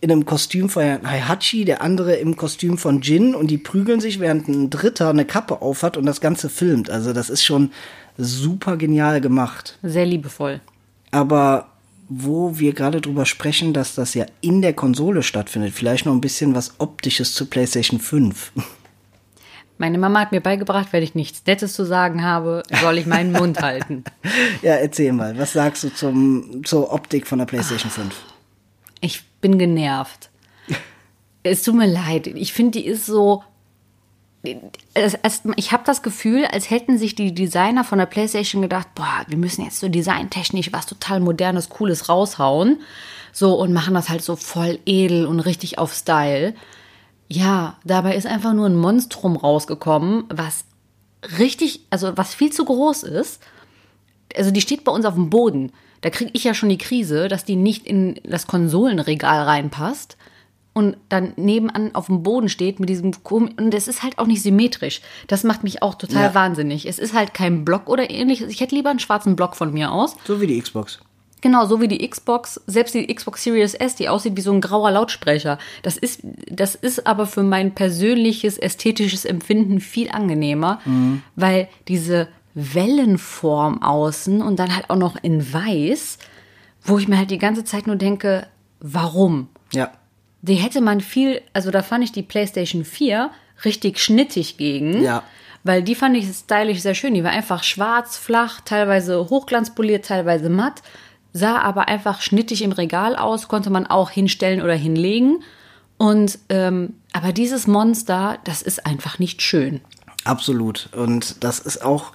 in 0.00 0.12
einem 0.12 0.24
Kostüm 0.24 0.68
von 0.68 0.82
Heihachi, 0.82 1.64
der 1.64 1.82
andere 1.82 2.14
im 2.14 2.36
Kostüm 2.36 2.78
von 2.78 3.00
Jin 3.00 3.34
und 3.34 3.48
die 3.48 3.58
prügeln 3.58 4.00
sich, 4.00 4.20
während 4.20 4.46
ein 4.48 4.70
Dritter 4.70 5.10
eine 5.10 5.24
Kappe 5.24 5.60
aufhat 5.60 5.96
und 5.96 6.06
das 6.06 6.20
Ganze 6.20 6.48
filmt. 6.48 6.88
Also 6.88 7.12
das 7.12 7.30
ist 7.30 7.44
schon 7.44 7.72
super 8.16 8.76
genial 8.76 9.20
gemacht. 9.20 9.78
Sehr 9.82 10.06
liebevoll. 10.06 10.60
Aber 11.10 11.66
wo 12.08 12.58
wir 12.58 12.72
gerade 12.72 13.00
drüber 13.00 13.26
sprechen, 13.26 13.72
dass 13.72 13.94
das 13.94 14.14
ja 14.14 14.26
in 14.40 14.62
der 14.62 14.72
Konsole 14.72 15.22
stattfindet, 15.22 15.74
vielleicht 15.74 16.06
noch 16.06 16.12
ein 16.12 16.20
bisschen 16.20 16.54
was 16.54 16.74
Optisches 16.78 17.34
zu 17.34 17.46
PlayStation 17.46 18.00
5. 18.00 18.52
Meine 19.80 19.98
Mama 19.98 20.20
hat 20.20 20.32
mir 20.32 20.40
beigebracht, 20.40 20.88
wenn 20.90 21.04
ich 21.04 21.14
nichts 21.14 21.44
Nettes 21.46 21.72
zu 21.72 21.84
sagen 21.84 22.24
habe, 22.24 22.64
soll 22.80 22.98
ich 22.98 23.06
meinen 23.06 23.30
Mund 23.30 23.62
halten. 23.62 24.02
Ja, 24.60 24.74
erzähl 24.74 25.12
mal, 25.12 25.38
was 25.38 25.52
sagst 25.52 25.84
du 25.84 25.94
zum, 25.94 26.64
zur 26.64 26.92
Optik 26.92 27.28
von 27.28 27.38
der 27.38 27.46
PlayStation 27.46 27.90
5? 27.90 28.12
Ich 29.00 29.24
bin 29.40 29.58
genervt. 29.58 30.30
Es 31.44 31.62
tut 31.62 31.76
mir 31.76 31.86
leid. 31.86 32.26
Ich 32.26 32.52
finde, 32.52 32.80
die 32.80 32.84
ist 32.84 33.06
so. 33.06 33.44
Ich 34.44 35.72
habe 35.72 35.82
das 35.84 36.02
Gefühl, 36.02 36.44
als 36.46 36.70
hätten 36.70 36.96
sich 36.96 37.14
die 37.14 37.34
Designer 37.34 37.84
von 37.84 37.98
der 37.98 38.06
PlayStation 38.06 38.62
gedacht, 38.62 38.88
boah, 38.94 39.24
wir 39.26 39.36
müssen 39.36 39.64
jetzt 39.64 39.80
so 39.80 39.88
designtechnisch 39.88 40.72
was 40.72 40.86
total 40.86 41.20
modernes, 41.20 41.68
cooles 41.68 42.08
raushauen. 42.08 42.80
So 43.32 43.54
und 43.54 43.72
machen 43.72 43.94
das 43.94 44.08
halt 44.08 44.22
so 44.22 44.36
voll 44.36 44.78
edel 44.86 45.26
und 45.26 45.40
richtig 45.40 45.78
auf 45.78 45.92
Style. 45.92 46.54
Ja, 47.28 47.76
dabei 47.84 48.16
ist 48.16 48.26
einfach 48.26 48.54
nur 48.54 48.66
ein 48.66 48.76
Monstrum 48.76 49.36
rausgekommen, 49.36 50.24
was 50.28 50.64
richtig, 51.38 51.80
also 51.90 52.16
was 52.16 52.34
viel 52.34 52.52
zu 52.52 52.64
groß 52.64 53.02
ist 53.02 53.40
also 54.36 54.50
die 54.50 54.60
steht 54.60 54.84
bei 54.84 54.92
uns 54.92 55.04
auf 55.04 55.14
dem 55.14 55.30
Boden. 55.30 55.72
Da 56.00 56.10
kriege 56.10 56.30
ich 56.32 56.44
ja 56.44 56.54
schon 56.54 56.68
die 56.68 56.78
Krise, 56.78 57.28
dass 57.28 57.44
die 57.44 57.56
nicht 57.56 57.86
in 57.86 58.20
das 58.24 58.46
Konsolenregal 58.46 59.42
reinpasst 59.42 60.16
und 60.78 60.96
dann 61.08 61.32
nebenan 61.36 61.94
auf 61.94 62.06
dem 62.06 62.22
Boden 62.22 62.48
steht 62.48 62.80
mit 62.80 62.88
diesem 62.88 63.12
Kom 63.22 63.50
und 63.58 63.74
es 63.74 63.88
ist 63.88 64.02
halt 64.02 64.18
auch 64.18 64.26
nicht 64.26 64.42
symmetrisch. 64.42 65.00
Das 65.26 65.44
macht 65.44 65.64
mich 65.64 65.82
auch 65.82 65.94
total 65.96 66.22
Ja. 66.24 66.34
wahnsinnig. 66.34 66.86
Es 66.86 66.98
ist 66.98 67.12
halt 67.14 67.34
kein 67.34 67.64
Block 67.64 67.88
oder 67.88 68.08
ähnliches. 68.10 68.50
Ich 68.50 68.60
hätte 68.60 68.74
lieber 68.74 68.90
einen 68.90 68.98
schwarzen 69.00 69.36
Block 69.36 69.56
von 69.56 69.72
mir 69.72 69.92
aus. 69.92 70.16
So 70.24 70.40
wie 70.40 70.46
die 70.46 70.60
Xbox. 70.60 71.00
Genau, 71.40 71.66
so 71.66 71.80
wie 71.80 71.86
die 71.86 72.08
Xbox, 72.08 72.60
selbst 72.66 72.94
die 72.94 73.06
Xbox 73.14 73.44
Series 73.44 73.74
S, 73.74 73.94
die 73.94 74.08
aussieht 74.08 74.36
wie 74.36 74.40
so 74.40 74.50
ein 74.52 74.60
grauer 74.60 74.90
Lautsprecher. 74.90 75.58
Das 75.82 75.96
ist, 75.96 76.20
das 76.50 76.74
ist 76.74 77.06
aber 77.06 77.26
für 77.26 77.44
mein 77.44 77.74
persönliches 77.76 78.58
ästhetisches 78.58 79.24
Empfinden 79.24 79.78
viel 79.80 80.10
angenehmer, 80.10 80.80
weil 81.36 81.68
diese 81.86 82.26
Wellenform 82.54 83.82
außen 83.82 84.42
und 84.42 84.58
dann 84.58 84.74
halt 84.74 84.90
auch 84.90 84.96
noch 84.96 85.16
in 85.22 85.52
weiß, 85.52 86.18
wo 86.82 86.98
ich 86.98 87.06
mir 87.08 87.18
halt 87.18 87.30
die 87.30 87.38
ganze 87.38 87.64
Zeit 87.64 87.86
nur 87.86 87.96
denke, 87.96 88.46
warum? 88.80 89.48
Ja. 89.72 89.92
Die 90.42 90.54
hätte 90.54 90.80
man 90.80 91.00
viel, 91.00 91.42
also 91.52 91.70
da 91.70 91.82
fand 91.82 92.04
ich 92.04 92.12
die 92.12 92.22
PlayStation 92.22 92.84
4 92.84 93.30
richtig 93.64 93.98
schnittig 93.98 94.56
gegen. 94.56 95.02
Ja. 95.02 95.22
Weil 95.64 95.82
die 95.82 95.94
fand 95.94 96.16
ich 96.16 96.26
stylisch 96.28 96.80
sehr 96.80 96.94
schön. 96.94 97.14
Die 97.14 97.24
war 97.24 97.32
einfach 97.32 97.62
schwarz, 97.62 98.16
flach, 98.16 98.60
teilweise 98.64 99.28
hochglanzpoliert, 99.28 100.06
teilweise 100.06 100.48
matt. 100.48 100.82
Sah 101.32 101.58
aber 101.58 101.88
einfach 101.88 102.22
schnittig 102.22 102.62
im 102.62 102.72
Regal 102.72 103.16
aus, 103.16 103.48
konnte 103.48 103.70
man 103.70 103.86
auch 103.86 104.10
hinstellen 104.10 104.62
oder 104.62 104.74
hinlegen. 104.74 105.42
Und 105.98 106.38
ähm, 106.48 106.94
aber 107.12 107.32
dieses 107.32 107.66
Monster, 107.66 108.38
das 108.44 108.62
ist 108.62 108.86
einfach 108.86 109.18
nicht 109.18 109.42
schön. 109.42 109.80
Absolut. 110.24 110.88
Und 110.92 111.42
das 111.42 111.58
ist 111.58 111.84
auch 111.84 112.12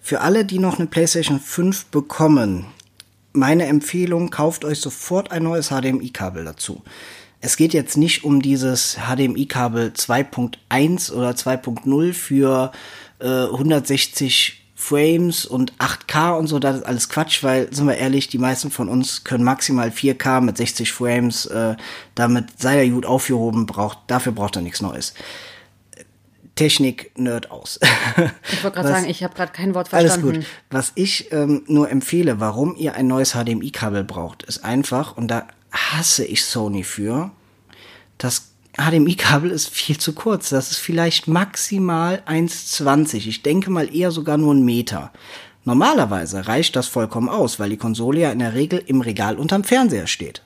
für 0.00 0.20
alle, 0.20 0.44
die 0.44 0.58
noch 0.58 0.78
eine 0.78 0.86
PlayStation 0.86 1.38
5 1.38 1.86
bekommen, 1.86 2.66
meine 3.32 3.66
Empfehlung, 3.66 4.30
kauft 4.30 4.64
euch 4.64 4.80
sofort 4.80 5.30
ein 5.30 5.42
neues 5.42 5.68
HDMI-Kabel 5.68 6.44
dazu. 6.44 6.82
Es 7.46 7.56
geht 7.56 7.72
jetzt 7.74 7.96
nicht 7.96 8.24
um 8.24 8.42
dieses 8.42 8.96
HDMI-Kabel 8.96 9.92
2.1 9.94 11.12
oder 11.12 11.30
2.0 11.30 12.12
für 12.12 12.72
äh, 13.20 13.44
160 13.44 14.64
Frames 14.74 15.46
und 15.46 15.72
8K 15.74 16.36
und 16.36 16.48
so, 16.48 16.58
das 16.58 16.78
ist 16.78 16.82
alles 16.82 17.08
Quatsch, 17.08 17.44
weil, 17.44 17.72
sind 17.72 17.86
wir 17.86 17.98
ehrlich, 17.98 18.26
die 18.26 18.38
meisten 18.38 18.72
von 18.72 18.88
uns 18.88 19.22
können 19.22 19.44
maximal 19.44 19.90
4K 19.90 20.40
mit 20.40 20.56
60 20.56 20.90
Frames, 20.90 21.46
äh, 21.46 21.76
damit 22.16 22.60
sei 22.60 22.78
er 22.78 22.88
gut 22.88 23.06
aufgehoben, 23.06 23.64
braucht, 23.66 23.98
dafür 24.08 24.32
braucht 24.32 24.56
er 24.56 24.62
nichts 24.62 24.82
Neues. 24.82 25.14
Technik-Nerd 26.56 27.52
aus. 27.52 27.78
Ich 28.52 28.64
wollte 28.64 28.74
gerade 28.74 28.88
sagen, 28.88 29.08
ich 29.08 29.22
habe 29.22 29.34
gerade 29.34 29.52
kein 29.52 29.72
Wort 29.76 29.88
verstanden. 29.88 30.28
Alles 30.28 30.38
gut. 30.40 30.46
Was 30.70 30.92
ich 30.96 31.30
ähm, 31.30 31.62
nur 31.68 31.90
empfehle, 31.90 32.40
warum 32.40 32.74
ihr 32.74 32.94
ein 32.94 33.06
neues 33.06 33.34
HDMI-Kabel 33.34 34.02
braucht, 34.02 34.42
ist 34.42 34.64
einfach, 34.64 35.16
und 35.16 35.28
da 35.28 35.46
hasse 35.70 36.24
ich 36.24 36.44
Sony 36.44 36.82
für, 36.82 37.30
das 38.18 38.52
HDMI-Kabel 38.76 39.50
ist 39.50 39.68
viel 39.68 39.98
zu 39.98 40.12
kurz. 40.12 40.50
Das 40.50 40.70
ist 40.70 40.78
vielleicht 40.78 41.28
maximal 41.28 42.22
1,20. 42.26 43.26
Ich 43.26 43.42
denke 43.42 43.70
mal 43.70 43.94
eher 43.94 44.10
sogar 44.10 44.36
nur 44.36 44.52
einen 44.52 44.64
Meter. 44.64 45.12
Normalerweise 45.64 46.46
reicht 46.46 46.76
das 46.76 46.86
vollkommen 46.86 47.28
aus, 47.28 47.58
weil 47.58 47.70
die 47.70 47.76
Konsole 47.76 48.20
ja 48.20 48.30
in 48.30 48.38
der 48.38 48.54
Regel 48.54 48.82
im 48.86 49.00
Regal 49.00 49.36
unterm 49.36 49.64
Fernseher 49.64 50.06
steht. 50.06 50.42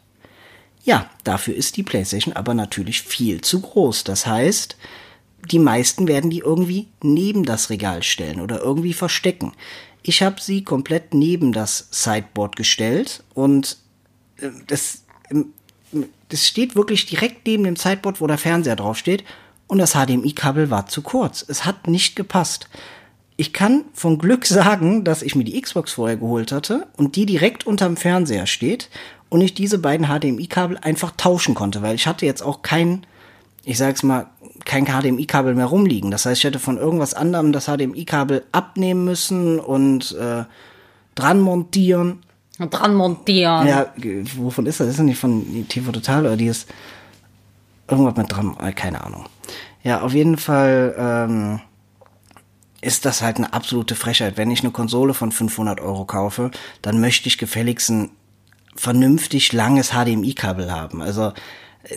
Ja, 0.83 1.11
dafür 1.25 1.55
ist 1.55 1.77
die 1.77 1.83
PlayStation 1.83 2.35
aber 2.35 2.55
natürlich 2.55 3.03
viel 3.03 3.43
zu 3.43 3.61
groß. 3.61 4.05
Das 4.05 4.27
heißt, 4.27 4.77
die 5.51 5.59
meisten 5.59 6.09
werden 6.09 6.31
die 6.31 6.39
irgendwie 6.39 6.89
neben 7.03 7.45
das 7.45 7.69
Regal 7.69 8.03
stellen 8.03 8.41
oder 8.41 8.61
irgendwie 8.61 8.95
verstecken. 8.95 9.53
Ich 10.03 10.23
habe 10.23 10.41
sie 10.41 10.65
komplett 10.65 11.13
neben 11.13 11.53
das 11.53 11.89
Sideboard 11.91 12.57
gestellt 12.57 13.23
und 13.35 13.77
äh, 14.39 14.49
das 14.67 15.05
das 16.31 16.47
steht 16.47 16.77
wirklich 16.77 17.07
direkt 17.07 17.47
neben 17.47 17.65
dem 17.65 17.77
Sideboard, 17.77 18.21
wo 18.21 18.27
der 18.27 18.39
Fernseher 18.39 18.77
draufsteht. 18.77 19.25
Und 19.67 19.79
das 19.79 19.93
HDMI-Kabel 19.93 20.71
war 20.71 20.87
zu 20.87 21.03
kurz. 21.03 21.45
Es 21.47 21.65
hat 21.65 21.87
nicht 21.87 22.17
gepasst. 22.17 22.69
Ich 23.37 23.53
kann 23.53 23.85
von 23.95 24.19
Glück 24.19 24.45
sagen, 24.47 25.05
dass 25.05 25.23
ich 25.23 25.35
mir 25.35 25.45
die 25.45 25.61
Xbox 25.61 25.93
vorher 25.93 26.17
geholt 26.17 26.53
hatte 26.53 26.87
und 26.97 27.17
die 27.17 27.25
direkt 27.25 27.67
unterm 27.67 27.97
Fernseher 27.97 28.47
steht 28.47 28.91
und 29.29 29.41
ich 29.41 29.55
diese 29.55 29.79
beiden 29.79 30.09
HDMI-Kabel 30.09 30.77
einfach 30.79 31.13
tauschen 31.17 31.55
konnte, 31.55 31.83
weil 31.83 31.95
ich 31.95 32.07
hatte 32.07 32.27
jetzt 32.27 32.43
auch 32.43 32.63
kein, 32.63 33.07
ich 33.65 33.79
sag's 33.79 34.03
mal, 34.03 34.27
kein 34.65 34.85
HDMI-Kabel 34.85 35.55
mehr 35.55 35.67
rumliegen. 35.67 36.11
Das 36.11 36.27
heißt, 36.27 36.41
ich 36.41 36.45
hätte 36.45 36.59
von 36.59 36.77
irgendwas 36.77 37.15
anderem 37.15 37.53
das 37.53 37.67
HDMI-Kabel 37.67 38.45
abnehmen 38.53 39.05
müssen 39.05 39.59
und 39.59 40.13
äh, 40.13 40.45
dran 41.15 41.41
montieren 41.41 42.19
dran 42.69 42.95
montieren. 42.95 43.67
Ja, 43.67 43.93
wovon 44.37 44.67
ist 44.67 44.81
das? 44.81 44.89
Das 44.89 44.97
ist 44.97 45.03
nicht 45.03 45.19
von 45.19 45.67
TV 45.69 45.93
Total 45.93 46.27
oder 46.27 46.37
die 46.37 46.47
ist 46.47 46.69
irgendwas 47.89 48.17
mit 48.17 48.31
dran, 48.31 48.57
äh, 48.61 48.73
keine 48.73 49.05
Ahnung. 49.05 49.27
Ja, 49.83 50.03
auf 50.03 50.13
jeden 50.13 50.37
Fall 50.37 50.95
ähm, 50.99 51.61
ist 52.81 53.05
das 53.05 53.23
halt 53.23 53.39
eine 53.39 53.53
absolute 53.53 53.95
Frechheit. 53.95 54.37
Wenn 54.37 54.51
ich 54.51 54.61
eine 54.61 54.73
Konsole 54.73 55.15
von 55.15 55.33
500 55.33 55.81
Euro 55.81 56.05
kaufe, 56.05 56.51
dann 56.83 57.01
möchte 57.01 57.29
ich 57.29 57.39
gefälligst 57.39 57.91
ein 57.91 58.11
vernünftig 58.77 59.53
langes 59.53 59.91
HDMI-Kabel 59.91 60.71
haben. 60.73 61.03
Also 61.03 61.33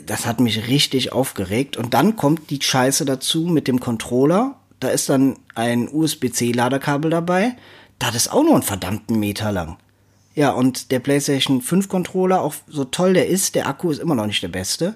das 0.06 0.26
hat 0.26 0.40
mich 0.40 0.68
richtig 0.68 1.12
aufgeregt. 1.12 1.78
Und 1.78 1.94
dann 1.94 2.16
kommt 2.16 2.50
die 2.50 2.62
Scheiße 2.62 3.06
dazu 3.06 3.42
mit 3.42 3.68
dem 3.68 3.80
Controller. 3.80 4.56
Da 4.80 4.90
ist 4.90 5.10
dann 5.10 5.38
ein 5.56 5.90
USB-C-Laderkabel 5.92 7.12
dabei. 7.12 7.56
Das 8.00 8.16
ist 8.16 8.32
auch 8.32 8.44
nur 8.44 8.54
einen 8.54 8.64
verdammten 8.64 9.20
Meter 9.20 9.52
lang. 9.52 9.78
Ja, 10.36 10.52
und 10.52 10.92
der 10.92 11.00
PlayStation 11.00 11.62
5 11.62 11.88
Controller, 11.88 12.42
auch 12.42 12.56
so 12.68 12.86
toll 12.86 13.14
der 13.14 13.28
ist, 13.28 13.56
der 13.56 13.68
Akku 13.68 13.92
ist 13.92 14.00
immer 14.00 14.16
noch 14.16 14.26
nicht 14.26 14.42
der 14.42 14.48
beste. 14.48 14.96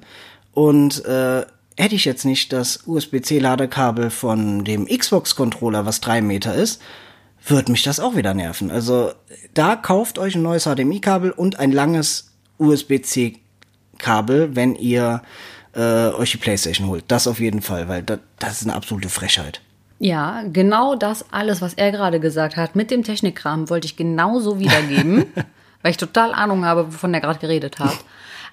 Und 0.54 1.06
äh, 1.06 1.45
hätte 1.78 1.95
ich 1.95 2.06
jetzt 2.06 2.26
nicht 2.26 2.52
das 2.52 2.84
USB-C-Ladekabel 2.88 4.10
von 4.10 4.65
dem 4.65 4.88
Xbox-Controller, 4.88 5.86
was 5.86 6.02
drei 6.02 6.21
Meter 6.21 6.56
ist, 6.56 6.82
würde 7.45 7.71
mich 7.71 7.84
das 7.84 8.00
auch 8.00 8.15
wieder 8.15 8.34
nerven. 8.34 8.71
Also 8.71 9.12
da 9.54 9.76
kauft 9.76 10.17
euch 10.17 10.36
ein 10.36 10.41
neues 10.41 10.63
HDMI-Kabel 10.63 11.32
und 11.32 11.60
ein 11.60 11.71
langes 11.71 12.32
USB-C-Kabel, 12.58 14.56
wenn 14.56 14.76
ihr 14.76 15.21
äh, 15.76 16.10
euch 16.10 16.32
die 16.32 16.38
PlayStation 16.38 16.88
holt. 16.88 17.06
Das 17.08 17.28
auf 17.28 17.39
jeden 17.39 17.62
Fall, 17.62 17.88
weil 17.88 18.02
das, 18.02 18.19
das 18.39 18.62
ist 18.62 18.63
eine 18.63 18.76
absolute 18.76 19.10
Frechheit. 19.10 19.62
Ja, 20.00 20.44
genau 20.52 20.96
das 20.96 21.26
alles, 21.32 21.62
was 21.62 21.74
er 21.74 21.92
gerade 21.92 22.20
gesagt 22.20 22.56
hat, 22.56 22.76
mit 22.76 22.92
dem 22.92 23.04
Technikkram 23.04 23.70
wollte 23.70 23.86
ich 23.86 23.96
genauso 23.96 24.60
wiedergeben, 24.60 25.26
weil 25.82 25.92
ich 25.92 25.98
total 25.98 26.34
Ahnung 26.34 26.66
habe, 26.66 26.88
wovon 26.88 27.14
er 27.14 27.22
gerade 27.22 27.40
geredet 27.40 27.80
hat. 27.80 27.98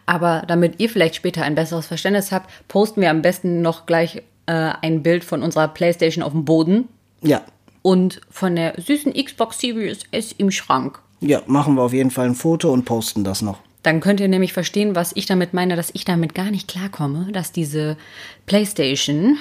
Aber 0.06 0.44
damit 0.46 0.80
ihr 0.80 0.88
vielleicht 0.88 1.16
später 1.16 1.42
ein 1.42 1.54
besseres 1.54 1.86
Verständnis 1.86 2.32
habt, 2.32 2.50
posten 2.68 3.00
wir 3.00 3.10
am 3.10 3.22
besten 3.22 3.62
noch 3.62 3.86
gleich 3.86 4.22
äh, 4.46 4.72
ein 4.82 5.02
Bild 5.02 5.24
von 5.24 5.42
unserer 5.42 5.68
Playstation 5.68 6.22
auf 6.22 6.32
dem 6.32 6.44
Boden. 6.44 6.88
Ja. 7.22 7.42
Und 7.82 8.20
von 8.30 8.56
der 8.56 8.80
süßen 8.80 9.12
Xbox 9.12 9.58
Series 9.58 10.00
S 10.10 10.32
im 10.32 10.50
Schrank. 10.50 11.00
Ja, 11.20 11.42
machen 11.46 11.74
wir 11.74 11.82
auf 11.82 11.92
jeden 11.92 12.10
Fall 12.10 12.26
ein 12.26 12.34
Foto 12.34 12.72
und 12.72 12.84
posten 12.84 13.24
das 13.24 13.42
noch. 13.42 13.58
Dann 13.82 14.00
könnt 14.00 14.20
ihr 14.20 14.28
nämlich 14.28 14.54
verstehen, 14.54 14.94
was 14.94 15.12
ich 15.14 15.26
damit 15.26 15.52
meine, 15.52 15.76
dass 15.76 15.90
ich 15.92 16.04
damit 16.06 16.34
gar 16.34 16.50
nicht 16.50 16.68
klarkomme, 16.68 17.28
dass 17.32 17.52
diese 17.52 17.98
Playstation 18.46 19.36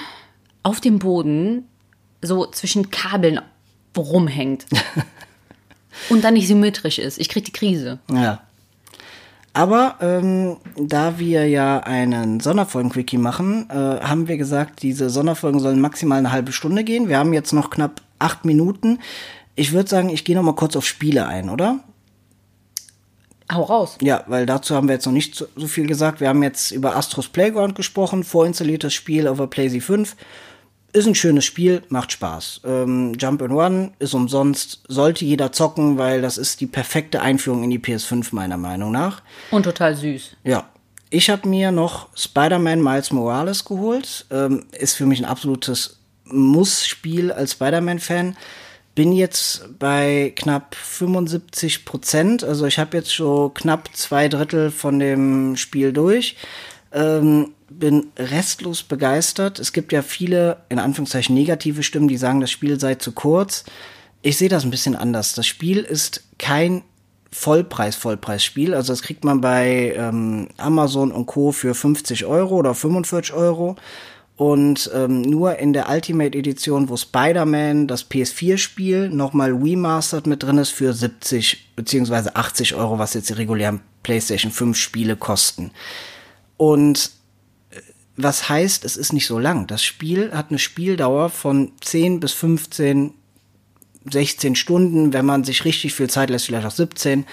auf 0.62 0.80
dem 0.80 0.98
Boden 0.98 1.66
so 2.24 2.46
zwischen 2.46 2.90
Kabeln 2.90 3.40
rumhängt. 3.96 4.66
und 6.10 6.24
dann 6.24 6.34
nicht 6.34 6.48
symmetrisch 6.48 6.98
ist. 6.98 7.18
Ich 7.18 7.28
kriege 7.28 7.46
die 7.46 7.52
Krise. 7.52 7.98
Ja. 8.10 8.40
Aber 9.52 9.96
ähm, 10.00 10.56
da 10.76 11.20
wir 11.20 11.48
ja 11.48 11.78
einen 11.78 12.40
Sonderfolgen-Quickie 12.40 13.18
machen, 13.18 13.70
äh, 13.70 13.74
haben 13.74 14.26
wir 14.26 14.36
gesagt, 14.36 14.82
diese 14.82 15.10
Sonderfolgen 15.10 15.60
sollen 15.60 15.80
maximal 15.80 16.18
eine 16.18 16.32
halbe 16.32 16.50
Stunde 16.50 16.82
gehen. 16.82 17.08
Wir 17.08 17.18
haben 17.18 17.32
jetzt 17.32 17.52
noch 17.52 17.70
knapp 17.70 18.02
acht 18.18 18.44
Minuten. 18.44 18.98
Ich 19.54 19.72
würde 19.72 19.88
sagen, 19.88 20.08
ich 20.08 20.24
gehe 20.24 20.34
noch 20.34 20.42
mal 20.42 20.56
kurz 20.56 20.74
auf 20.74 20.84
Spiele 20.84 21.28
ein, 21.28 21.50
oder? 21.50 21.78
Hau 23.52 23.62
raus. 23.62 23.96
Ja, 24.00 24.24
weil 24.26 24.46
dazu 24.46 24.74
haben 24.74 24.88
wir 24.88 24.94
jetzt 24.94 25.06
noch 25.06 25.12
nicht 25.12 25.36
so, 25.36 25.66
viel 25.68 25.86
gesagt. 25.86 26.20
Wir 26.20 26.28
haben 26.28 26.42
jetzt 26.42 26.72
über 26.72 26.96
Astros 26.96 27.28
Playground 27.28 27.76
gesprochen, 27.76 28.24
vorinstalliertes 28.24 28.92
Spiel 28.92 29.28
auf 29.28 29.38
der 29.38 29.46
PlayStation 29.46 29.98
5 29.98 30.16
ist 30.94 31.06
ein 31.06 31.14
schönes 31.16 31.44
Spiel, 31.44 31.82
macht 31.88 32.12
Spaß. 32.12 32.60
Ähm, 32.64 33.14
Jump 33.18 33.42
and 33.42 33.52
Run 33.52 33.90
ist 33.98 34.14
umsonst, 34.14 34.84
sollte 34.86 35.24
jeder 35.24 35.50
zocken, 35.50 35.98
weil 35.98 36.22
das 36.22 36.38
ist 36.38 36.60
die 36.60 36.66
perfekte 36.66 37.20
Einführung 37.20 37.64
in 37.64 37.70
die 37.70 37.80
PS5 37.80 38.28
meiner 38.30 38.56
Meinung 38.56 38.92
nach. 38.92 39.20
Und 39.50 39.64
total 39.64 39.96
süß. 39.96 40.36
Ja. 40.44 40.68
Ich 41.10 41.30
habe 41.30 41.48
mir 41.48 41.70
noch 41.70 42.08
Spider-Man 42.16 42.82
Miles 42.82 43.12
Morales 43.12 43.64
geholt. 43.64 44.26
Ähm, 44.30 44.66
ist 44.72 44.94
für 44.94 45.06
mich 45.06 45.20
ein 45.20 45.24
absolutes 45.24 45.98
Muss-Spiel 46.24 47.30
als 47.32 47.52
Spider-Man-Fan. 47.52 48.36
Bin 48.94 49.12
jetzt 49.12 49.68
bei 49.78 50.32
knapp 50.36 50.76
75 50.76 51.84
Prozent. 51.84 52.44
Also 52.44 52.66
ich 52.66 52.78
habe 52.78 52.96
jetzt 52.96 53.12
schon 53.12 53.52
knapp 53.54 53.90
zwei 53.94 54.28
Drittel 54.28 54.70
von 54.70 54.98
dem 54.98 55.56
Spiel 55.56 55.92
durch. 55.92 56.36
Ähm, 56.92 57.50
bin 57.78 58.08
restlos 58.16 58.82
begeistert. 58.82 59.58
Es 59.58 59.72
gibt 59.72 59.92
ja 59.92 60.02
viele, 60.02 60.58
in 60.68 60.78
Anführungszeichen, 60.78 61.34
negative 61.34 61.82
Stimmen, 61.82 62.08
die 62.08 62.16
sagen, 62.16 62.40
das 62.40 62.50
Spiel 62.50 62.78
sei 62.78 62.94
zu 62.94 63.12
kurz. 63.12 63.64
Ich 64.22 64.38
sehe 64.38 64.48
das 64.48 64.64
ein 64.64 64.70
bisschen 64.70 64.96
anders. 64.96 65.34
Das 65.34 65.46
Spiel 65.46 65.78
ist 65.78 66.24
kein 66.38 66.82
Vollpreis-Vollpreisspiel. 67.30 68.74
Also 68.74 68.92
das 68.92 69.02
kriegt 69.02 69.24
man 69.24 69.40
bei 69.40 69.94
ähm, 69.96 70.48
Amazon 70.56 71.12
und 71.12 71.26
Co. 71.26 71.52
für 71.52 71.74
50 71.74 72.24
Euro 72.24 72.56
oder 72.56 72.74
45 72.74 73.34
Euro. 73.34 73.76
Und 74.36 74.90
ähm, 74.94 75.22
nur 75.22 75.58
in 75.58 75.72
der 75.72 75.88
Ultimate 75.88 76.36
Edition, 76.36 76.88
wo 76.88 76.96
Spider-Man, 76.96 77.86
das 77.86 78.10
PS4-Spiel, 78.10 79.10
nochmal 79.10 79.52
remastered 79.52 80.26
mit 80.26 80.42
drin 80.42 80.58
ist 80.58 80.70
für 80.70 80.92
70 80.92 81.74
beziehungsweise 81.76 82.34
80 82.34 82.74
Euro, 82.74 82.98
was 82.98 83.14
jetzt 83.14 83.28
die 83.28 83.34
regulären 83.34 83.80
PlayStation 84.02 84.50
5 84.50 84.76
Spiele 84.76 85.16
kosten. 85.16 85.70
Und 86.56 87.10
was 88.16 88.48
heißt, 88.48 88.84
es 88.84 88.96
ist 88.96 89.12
nicht 89.12 89.26
so 89.26 89.38
lang. 89.38 89.66
Das 89.66 89.82
Spiel 89.82 90.32
hat 90.32 90.50
eine 90.50 90.58
Spieldauer 90.58 91.30
von 91.30 91.72
10 91.80 92.20
bis 92.20 92.32
15, 92.32 93.12
16 94.10 94.54
Stunden, 94.54 95.12
wenn 95.12 95.26
man 95.26 95.44
sich 95.44 95.64
richtig 95.64 95.94
viel 95.94 96.08
Zeit 96.08 96.30
lässt, 96.30 96.46
vielleicht 96.46 96.66
auch 96.66 96.70
17. 96.70 97.26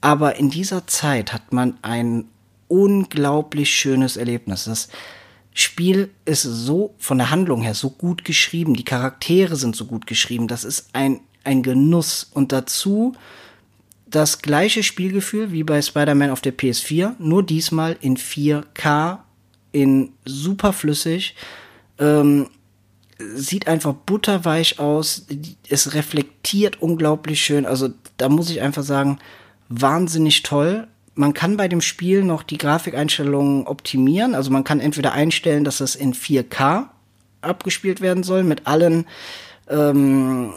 Aber 0.00 0.36
in 0.36 0.50
dieser 0.50 0.86
Zeit 0.86 1.32
hat 1.32 1.52
man 1.52 1.78
ein 1.82 2.26
unglaublich 2.68 3.74
schönes 3.74 4.16
Erlebnis. 4.16 4.64
Das 4.64 4.88
Spiel 5.52 6.10
ist 6.24 6.42
so 6.42 6.94
von 6.98 7.18
der 7.18 7.30
Handlung 7.30 7.62
her 7.62 7.74
so 7.74 7.90
gut 7.90 8.24
geschrieben, 8.24 8.74
die 8.74 8.84
Charaktere 8.84 9.56
sind 9.56 9.76
so 9.76 9.86
gut 9.86 10.06
geschrieben, 10.06 10.48
das 10.48 10.64
ist 10.64 10.90
ein, 10.92 11.20
ein 11.44 11.62
Genuss. 11.62 12.30
Und 12.32 12.52
dazu 12.52 13.14
das 14.06 14.40
gleiche 14.40 14.82
Spielgefühl 14.82 15.52
wie 15.52 15.64
bei 15.64 15.82
Spider-Man 15.82 16.30
auf 16.30 16.40
der 16.40 16.56
PS4, 16.56 17.14
nur 17.18 17.42
diesmal 17.42 17.96
in 18.00 18.16
4K 18.16 19.18
in 19.76 20.12
super 20.24 20.72
flüssig. 20.72 21.34
Ähm, 21.98 22.48
sieht 23.18 23.68
einfach 23.68 23.92
butterweich 23.92 24.78
aus. 24.78 25.26
Es 25.68 25.94
reflektiert 25.94 26.80
unglaublich 26.80 27.42
schön. 27.42 27.66
Also 27.66 27.90
da 28.16 28.30
muss 28.30 28.48
ich 28.48 28.62
einfach 28.62 28.82
sagen, 28.82 29.18
wahnsinnig 29.68 30.42
toll. 30.42 30.86
Man 31.14 31.34
kann 31.34 31.58
bei 31.58 31.68
dem 31.68 31.82
Spiel 31.82 32.22
noch 32.24 32.42
die 32.42 32.58
Grafikeinstellungen 32.58 33.66
optimieren. 33.66 34.34
Also 34.34 34.50
man 34.50 34.64
kann 34.64 34.80
entweder 34.80 35.12
einstellen, 35.12 35.64
dass 35.64 35.80
es 35.80 35.94
in 35.94 36.14
4K 36.14 36.86
abgespielt 37.42 38.00
werden 38.00 38.22
soll 38.22 38.44
mit 38.44 38.66
allen 38.66 39.06
ähm, 39.68 40.54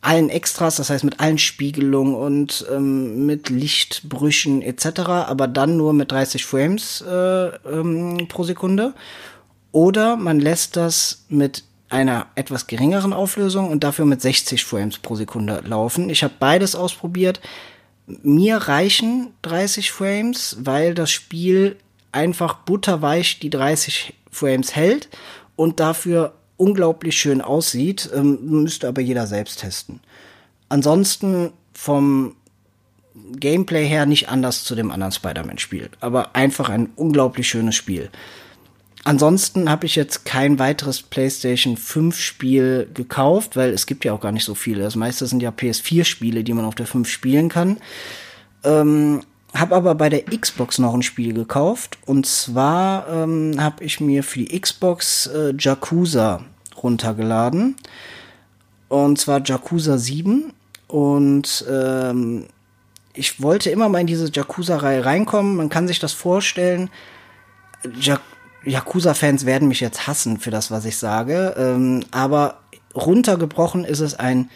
allen 0.00 0.30
Extras, 0.30 0.76
das 0.76 0.90
heißt 0.90 1.04
mit 1.04 1.20
allen 1.20 1.38
Spiegelungen 1.38 2.14
und 2.14 2.66
ähm, 2.70 3.26
mit 3.26 3.50
Lichtbrüchen 3.50 4.62
etc., 4.62 5.00
aber 5.00 5.48
dann 5.48 5.76
nur 5.76 5.92
mit 5.92 6.12
30 6.12 6.44
Frames 6.44 7.02
äh, 7.02 7.46
ähm, 7.46 8.26
pro 8.28 8.44
Sekunde. 8.44 8.94
Oder 9.72 10.16
man 10.16 10.40
lässt 10.40 10.76
das 10.76 11.24
mit 11.28 11.64
einer 11.88 12.26
etwas 12.34 12.66
geringeren 12.66 13.12
Auflösung 13.12 13.70
und 13.70 13.84
dafür 13.84 14.04
mit 14.04 14.20
60 14.20 14.64
Frames 14.64 14.98
pro 14.98 15.14
Sekunde 15.14 15.62
laufen. 15.64 16.10
Ich 16.10 16.24
habe 16.24 16.34
beides 16.38 16.74
ausprobiert. 16.74 17.40
Mir 18.06 18.56
reichen 18.56 19.32
30 19.42 19.90
Frames, 19.90 20.56
weil 20.60 20.94
das 20.94 21.10
Spiel 21.10 21.76
einfach 22.12 22.54
butterweich 22.54 23.40
die 23.40 23.50
30 23.50 24.14
Frames 24.30 24.74
hält 24.74 25.08
und 25.56 25.80
dafür 25.80 26.34
unglaublich 26.56 27.16
schön 27.16 27.40
aussieht, 27.40 28.10
ähm, 28.14 28.38
müsste 28.42 28.88
aber 28.88 29.00
jeder 29.00 29.26
selbst 29.26 29.60
testen. 29.60 30.00
Ansonsten 30.68 31.52
vom 31.72 32.36
Gameplay 33.38 33.86
her 33.86 34.06
nicht 34.06 34.28
anders 34.28 34.64
zu 34.64 34.74
dem 34.74 34.90
anderen 34.90 35.12
Spider-Man-Spiel, 35.12 35.90
aber 36.00 36.34
einfach 36.34 36.68
ein 36.68 36.90
unglaublich 36.96 37.48
schönes 37.48 37.76
Spiel. 37.76 38.10
Ansonsten 39.04 39.68
habe 39.68 39.84
ich 39.84 39.96
jetzt 39.96 40.24
kein 40.24 40.58
weiteres 40.58 41.02
PlayStation 41.02 41.76
5 41.76 42.18
Spiel 42.18 42.88
gekauft, 42.94 43.54
weil 43.54 43.70
es 43.70 43.86
gibt 43.86 44.04
ja 44.04 44.14
auch 44.14 44.20
gar 44.20 44.32
nicht 44.32 44.44
so 44.44 44.54
viele. 44.54 44.82
Das 44.82 44.96
meiste 44.96 45.26
sind 45.26 45.42
ja 45.42 45.50
PS4 45.50 46.04
Spiele, 46.04 46.42
die 46.42 46.54
man 46.54 46.64
auf 46.64 46.74
der 46.74 46.86
5 46.86 47.08
spielen 47.08 47.50
kann. 47.50 47.76
Ähm, 48.64 49.22
habe 49.54 49.74
aber 49.74 49.94
bei 49.94 50.08
der 50.08 50.24
Xbox 50.24 50.78
noch 50.78 50.94
ein 50.94 51.02
Spiel 51.02 51.32
gekauft 51.32 51.98
und 52.06 52.26
zwar 52.26 53.08
ähm, 53.08 53.56
habe 53.58 53.84
ich 53.84 54.00
mir 54.00 54.22
für 54.22 54.40
die 54.40 54.60
Xbox 54.60 55.26
äh, 55.28 55.54
Yakuza 55.58 56.44
runtergeladen 56.82 57.76
und 58.88 59.18
zwar 59.18 59.42
Yakuza 59.44 59.98
7 59.98 60.52
und 60.88 61.64
ähm, 61.70 62.46
ich 63.14 63.40
wollte 63.40 63.70
immer 63.70 63.88
mal 63.88 64.00
in 64.00 64.08
diese 64.08 64.30
Yakuza-Reihe 64.32 65.04
reinkommen. 65.04 65.54
Man 65.54 65.68
kann 65.68 65.86
sich 65.86 66.00
das 66.00 66.12
vorstellen. 66.12 66.90
Ja 68.00 68.18
Yakuza-Fans 68.64 69.44
werden 69.46 69.68
mich 69.68 69.80
jetzt 69.80 70.06
hassen 70.06 70.38
für 70.38 70.50
das, 70.50 70.70
was 70.70 70.84
ich 70.84 70.96
sage, 70.96 71.54
ähm, 71.58 72.02
aber 72.10 72.60
runtergebrochen 72.94 73.84
ist 73.84 74.00
es 74.00 74.14
ein 74.14 74.50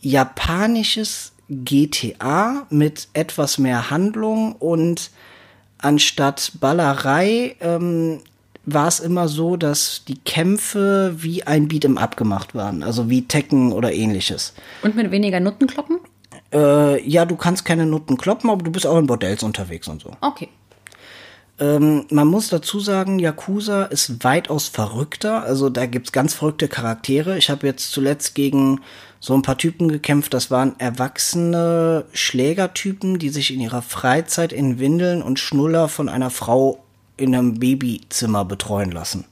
japanisches 0.00 1.32
GTA 1.50 2.66
mit 2.70 3.08
etwas 3.12 3.58
mehr 3.58 3.90
Handlung 3.90 4.54
und 4.54 5.10
anstatt 5.78 6.52
Ballerei 6.60 7.56
ähm, 7.60 8.20
war 8.64 8.88
es 8.88 9.00
immer 9.00 9.28
so, 9.28 9.56
dass 9.56 10.04
die 10.06 10.18
Kämpfe 10.18 11.14
wie 11.18 11.42
ein 11.44 11.68
Beat'em 11.68 11.98
Up 11.98 12.16
gemacht 12.16 12.54
waren, 12.54 12.82
also 12.82 13.10
wie 13.10 13.26
Tekken 13.26 13.72
oder 13.72 13.92
ähnliches. 13.92 14.54
Und 14.82 14.94
mit 14.94 15.10
weniger 15.10 15.40
Nuttenkloppen? 15.40 15.98
Äh, 16.52 17.02
ja, 17.08 17.24
du 17.24 17.36
kannst 17.36 17.64
keine 17.64 17.86
Nutten 17.86 18.16
kloppen, 18.16 18.50
aber 18.50 18.62
du 18.62 18.70
bist 18.70 18.86
auch 18.86 18.98
in 18.98 19.06
Bordells 19.06 19.42
unterwegs 19.42 19.88
und 19.88 20.02
so. 20.02 20.12
Okay. 20.20 20.48
Ähm, 21.58 22.06
man 22.10 22.26
muss 22.26 22.48
dazu 22.48 22.80
sagen, 22.80 23.18
Yakuza 23.18 23.84
ist 23.84 24.24
weitaus 24.24 24.68
verrückter. 24.68 25.42
Also 25.42 25.68
da 25.68 25.86
gibt's 25.86 26.10
ganz 26.10 26.34
verrückte 26.34 26.68
Charaktere. 26.68 27.36
Ich 27.38 27.50
habe 27.50 27.66
jetzt 27.66 27.92
zuletzt 27.92 28.34
gegen 28.34 28.80
so 29.20 29.34
ein 29.34 29.42
paar 29.42 29.58
Typen 29.58 29.88
gekämpft. 29.88 30.34
Das 30.34 30.50
waren 30.50 30.74
erwachsene 30.78 32.06
Schlägertypen, 32.12 33.18
die 33.18 33.28
sich 33.28 33.52
in 33.52 33.60
ihrer 33.60 33.82
Freizeit 33.82 34.52
in 34.52 34.78
Windeln 34.78 35.22
und 35.22 35.38
Schnuller 35.38 35.88
von 35.88 36.08
einer 36.08 36.30
Frau 36.30 36.82
in 37.16 37.34
einem 37.34 37.60
Babyzimmer 37.60 38.46
betreuen 38.46 38.90
lassen. 38.90 39.26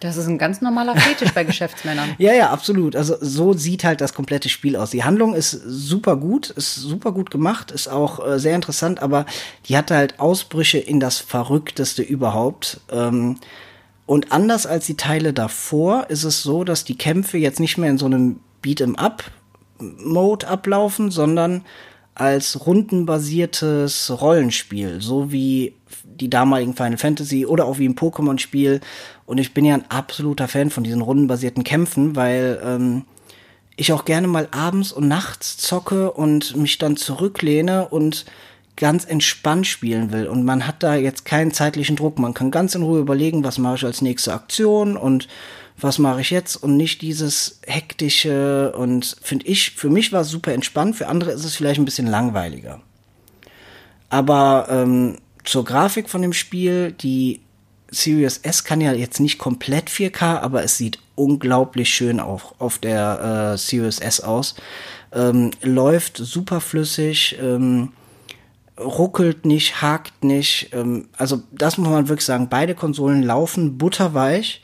Das 0.00 0.16
ist 0.16 0.26
ein 0.26 0.38
ganz 0.38 0.60
normaler 0.60 0.94
Fetisch 0.96 1.32
bei 1.32 1.44
Geschäftsmännern. 1.44 2.14
Ja, 2.18 2.32
ja, 2.32 2.50
absolut. 2.50 2.96
Also 2.96 3.16
so 3.20 3.54
sieht 3.54 3.84
halt 3.84 4.00
das 4.00 4.12
komplette 4.12 4.48
Spiel 4.48 4.76
aus. 4.76 4.90
Die 4.90 5.04
Handlung 5.04 5.34
ist 5.34 5.50
super 5.52 6.16
gut, 6.16 6.50
ist 6.50 6.74
super 6.74 7.12
gut 7.12 7.30
gemacht, 7.30 7.70
ist 7.70 7.88
auch 7.88 8.26
äh, 8.26 8.38
sehr 8.38 8.54
interessant, 8.54 9.00
aber 9.00 9.24
die 9.68 9.76
hatte 9.76 9.96
halt 9.96 10.20
Ausbrüche 10.20 10.78
in 10.78 11.00
das 11.00 11.18
Verrückteste 11.18 12.02
überhaupt. 12.02 12.80
Ähm, 12.90 13.38
und 14.04 14.32
anders 14.32 14.66
als 14.66 14.86
die 14.86 14.96
Teile 14.96 15.32
davor 15.32 16.06
ist 16.10 16.24
es 16.24 16.42
so, 16.42 16.62
dass 16.62 16.84
die 16.84 16.96
Kämpfe 16.96 17.38
jetzt 17.38 17.58
nicht 17.58 17.78
mehr 17.78 17.90
in 17.90 17.98
so 17.98 18.06
einem 18.06 18.40
Beat'em-up-Mode 18.62 20.48
ablaufen, 20.48 21.10
sondern 21.10 21.64
als 22.14 22.66
rundenbasiertes 22.66 24.20
Rollenspiel, 24.20 25.02
so 25.02 25.30
wie 25.32 25.74
die 26.04 26.30
damaligen 26.30 26.74
Final 26.74 26.96
Fantasy 26.96 27.44
oder 27.44 27.66
auch 27.66 27.78
wie 27.78 27.84
im 27.84 27.94
Pokémon-Spiel. 27.94 28.80
Und 29.26 29.38
ich 29.38 29.52
bin 29.52 29.66
ja 29.66 29.74
ein 29.74 29.90
absoluter 29.90 30.48
Fan 30.48 30.70
von 30.70 30.82
diesen 30.82 31.02
rundenbasierten 31.02 31.62
Kämpfen, 31.62 32.16
weil 32.16 32.58
ähm, 32.64 33.04
ich 33.76 33.92
auch 33.92 34.06
gerne 34.06 34.26
mal 34.26 34.48
abends 34.50 34.92
und 34.92 35.08
nachts 35.08 35.58
zocke 35.58 36.10
und 36.10 36.56
mich 36.56 36.78
dann 36.78 36.96
zurücklehne 36.96 37.88
und 37.88 38.24
ganz 38.76 39.04
entspannt 39.04 39.66
spielen 39.66 40.12
will. 40.12 40.26
Und 40.26 40.44
man 40.44 40.66
hat 40.66 40.82
da 40.82 40.94
jetzt 40.94 41.24
keinen 41.24 41.52
zeitlichen 41.52 41.96
Druck. 41.96 42.18
Man 42.18 42.34
kann 42.34 42.50
ganz 42.50 42.74
in 42.74 42.82
Ruhe 42.82 43.00
überlegen, 43.00 43.44
was 43.44 43.58
mache 43.58 43.76
ich 43.76 43.84
als 43.84 44.02
nächste 44.02 44.32
Aktion 44.32 44.96
und 44.96 45.28
was 45.78 45.98
mache 45.98 46.22
ich 46.22 46.30
jetzt 46.30 46.56
und 46.56 46.76
nicht 46.76 47.02
dieses 47.02 47.60
hektische 47.66 48.72
und 48.72 49.16
finde 49.20 49.46
ich, 49.46 49.72
für 49.72 49.90
mich 49.90 50.12
war 50.12 50.22
es 50.22 50.30
super 50.30 50.52
entspannt, 50.52 50.96
für 50.96 51.08
andere 51.08 51.32
ist 51.32 51.44
es 51.44 51.56
vielleicht 51.56 51.78
ein 51.78 51.84
bisschen 51.84 52.06
langweiliger. 52.06 52.80
Aber 54.08 54.68
ähm, 54.70 55.18
zur 55.44 55.64
Grafik 55.64 56.08
von 56.08 56.22
dem 56.22 56.32
Spiel, 56.32 56.92
die 56.92 57.40
Series 57.90 58.38
S 58.38 58.64
kann 58.64 58.80
ja 58.80 58.92
jetzt 58.92 59.20
nicht 59.20 59.38
komplett 59.38 59.88
4K, 59.88 60.40
aber 60.40 60.64
es 60.64 60.76
sieht 60.76 60.98
unglaublich 61.14 61.88
schön 61.88 62.20
auch 62.20 62.54
auf 62.58 62.78
der 62.78 63.52
äh, 63.54 63.58
Series 63.58 63.98
S 63.98 64.20
aus. 64.20 64.54
Ähm, 65.12 65.50
läuft 65.62 66.16
super 66.16 66.60
flüssig, 66.60 67.36
ähm, 67.40 67.92
ruckelt 68.78 69.46
nicht, 69.46 69.80
hakt 69.82 70.24
nicht. 70.24 70.70
Ähm, 70.72 71.08
also 71.16 71.42
das 71.52 71.78
muss 71.78 71.88
man 71.88 72.08
wirklich 72.08 72.26
sagen. 72.26 72.48
Beide 72.48 72.74
Konsolen 72.74 73.22
laufen 73.22 73.78
butterweich. 73.78 74.62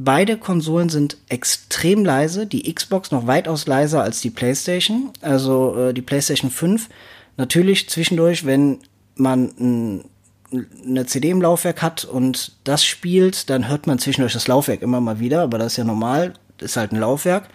Beide 0.00 0.36
Konsolen 0.36 0.90
sind 0.90 1.16
extrem 1.28 2.04
leise, 2.04 2.46
die 2.46 2.72
Xbox 2.72 3.10
noch 3.10 3.26
weitaus 3.26 3.66
leiser 3.66 4.00
als 4.00 4.20
die 4.20 4.30
PlayStation, 4.30 5.10
also 5.22 5.76
äh, 5.76 5.92
die 5.92 6.02
PlayStation 6.02 6.52
5. 6.52 6.88
Natürlich 7.36 7.88
zwischendurch, 7.88 8.46
wenn 8.46 8.78
man 9.16 9.50
ein, 9.58 10.04
eine 10.86 11.04
CD 11.06 11.30
im 11.30 11.42
Laufwerk 11.42 11.82
hat 11.82 12.04
und 12.04 12.52
das 12.62 12.84
spielt, 12.84 13.50
dann 13.50 13.66
hört 13.66 13.88
man 13.88 13.98
zwischendurch 13.98 14.34
das 14.34 14.46
Laufwerk 14.46 14.82
immer 14.82 15.00
mal 15.00 15.18
wieder, 15.18 15.42
aber 15.42 15.58
das 15.58 15.72
ist 15.72 15.78
ja 15.78 15.84
normal, 15.84 16.34
ist 16.60 16.76
halt 16.76 16.92
ein 16.92 17.00
Laufwerk. 17.00 17.48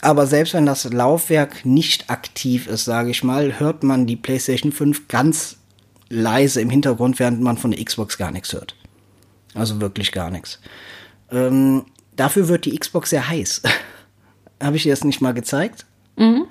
Aber 0.00 0.26
selbst 0.26 0.54
wenn 0.54 0.64
das 0.64 0.90
Laufwerk 0.90 1.66
nicht 1.66 2.08
aktiv 2.08 2.66
ist, 2.66 2.86
sage 2.86 3.10
ich 3.10 3.22
mal, 3.22 3.60
hört 3.60 3.82
man 3.82 4.06
die 4.06 4.16
PlayStation 4.16 4.72
5 4.72 5.08
ganz 5.08 5.58
leise 6.08 6.62
im 6.62 6.70
Hintergrund, 6.70 7.18
während 7.18 7.42
man 7.42 7.58
von 7.58 7.72
der 7.72 7.84
Xbox 7.84 8.16
gar 8.16 8.30
nichts 8.30 8.54
hört. 8.54 8.74
Also 9.54 9.80
wirklich 9.80 10.12
gar 10.12 10.30
nichts. 10.30 10.60
Ähm, 11.30 11.84
dafür 12.16 12.48
wird 12.48 12.64
die 12.64 12.78
Xbox 12.78 13.10
sehr 13.10 13.28
heiß. 13.28 13.62
Habe 14.62 14.76
ich 14.76 14.82
dir 14.84 14.92
das 14.92 15.04
nicht 15.04 15.20
mal 15.20 15.34
gezeigt? 15.34 15.86
Mhm. 16.16 16.46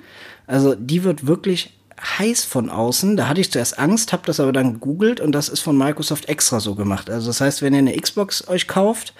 Also 0.46 0.74
die 0.74 1.04
wird 1.04 1.26
wirklich 1.26 1.78
heiß 2.18 2.44
von 2.44 2.70
außen. 2.70 3.16
Da 3.16 3.28
hatte 3.28 3.40
ich 3.40 3.50
zuerst 3.50 3.78
Angst, 3.78 4.12
habe 4.12 4.24
das 4.26 4.40
aber 4.40 4.52
dann 4.52 4.74
gegoogelt 4.74 5.20
und 5.20 5.32
das 5.32 5.48
ist 5.48 5.60
von 5.60 5.76
Microsoft 5.76 6.28
extra 6.28 6.60
so 6.60 6.74
gemacht. 6.74 7.08
Also 7.08 7.28
das 7.28 7.40
heißt, 7.40 7.62
wenn 7.62 7.72
ihr 7.72 7.78
eine 7.78 7.98
Xbox 7.98 8.46
euch 8.48 8.68
kauft 8.68 9.14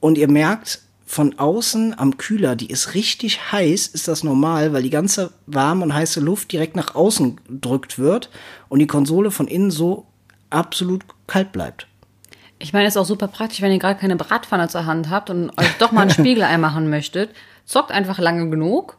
und 0.00 0.18
ihr 0.18 0.28
merkt, 0.28 0.82
von 1.10 1.36
außen 1.40 1.98
am 1.98 2.18
Kühler, 2.18 2.54
die 2.54 2.70
ist 2.70 2.94
richtig 2.94 3.50
heiß, 3.50 3.88
ist 3.88 4.06
das 4.06 4.22
normal, 4.22 4.72
weil 4.72 4.84
die 4.84 4.90
ganze 4.90 5.32
warme 5.46 5.82
und 5.82 5.92
heiße 5.92 6.20
Luft 6.20 6.52
direkt 6.52 6.76
nach 6.76 6.94
außen 6.94 7.40
gedrückt 7.48 7.98
wird 7.98 8.30
und 8.68 8.78
die 8.78 8.86
Konsole 8.86 9.32
von 9.32 9.48
innen 9.48 9.72
so 9.72 10.06
absolut 10.50 11.04
kalt 11.26 11.50
bleibt. 11.50 11.88
Ich 12.62 12.72
meine, 12.72 12.86
es 12.86 12.94
ist 12.94 12.98
auch 12.98 13.06
super 13.06 13.26
praktisch, 13.26 13.62
wenn 13.62 13.72
ihr 13.72 13.78
gerade 13.78 13.98
keine 13.98 14.16
Bratpfanne 14.16 14.68
zur 14.68 14.86
Hand 14.86 15.08
habt 15.08 15.30
und 15.30 15.50
euch 15.58 15.72
doch 15.78 15.92
mal 15.92 16.02
ein 16.02 16.10
Spiegelei 16.10 16.56
machen 16.58 16.90
möchtet. 16.90 17.30
Zockt 17.64 17.90
einfach 17.90 18.18
lange 18.18 18.48
genug, 18.50 18.98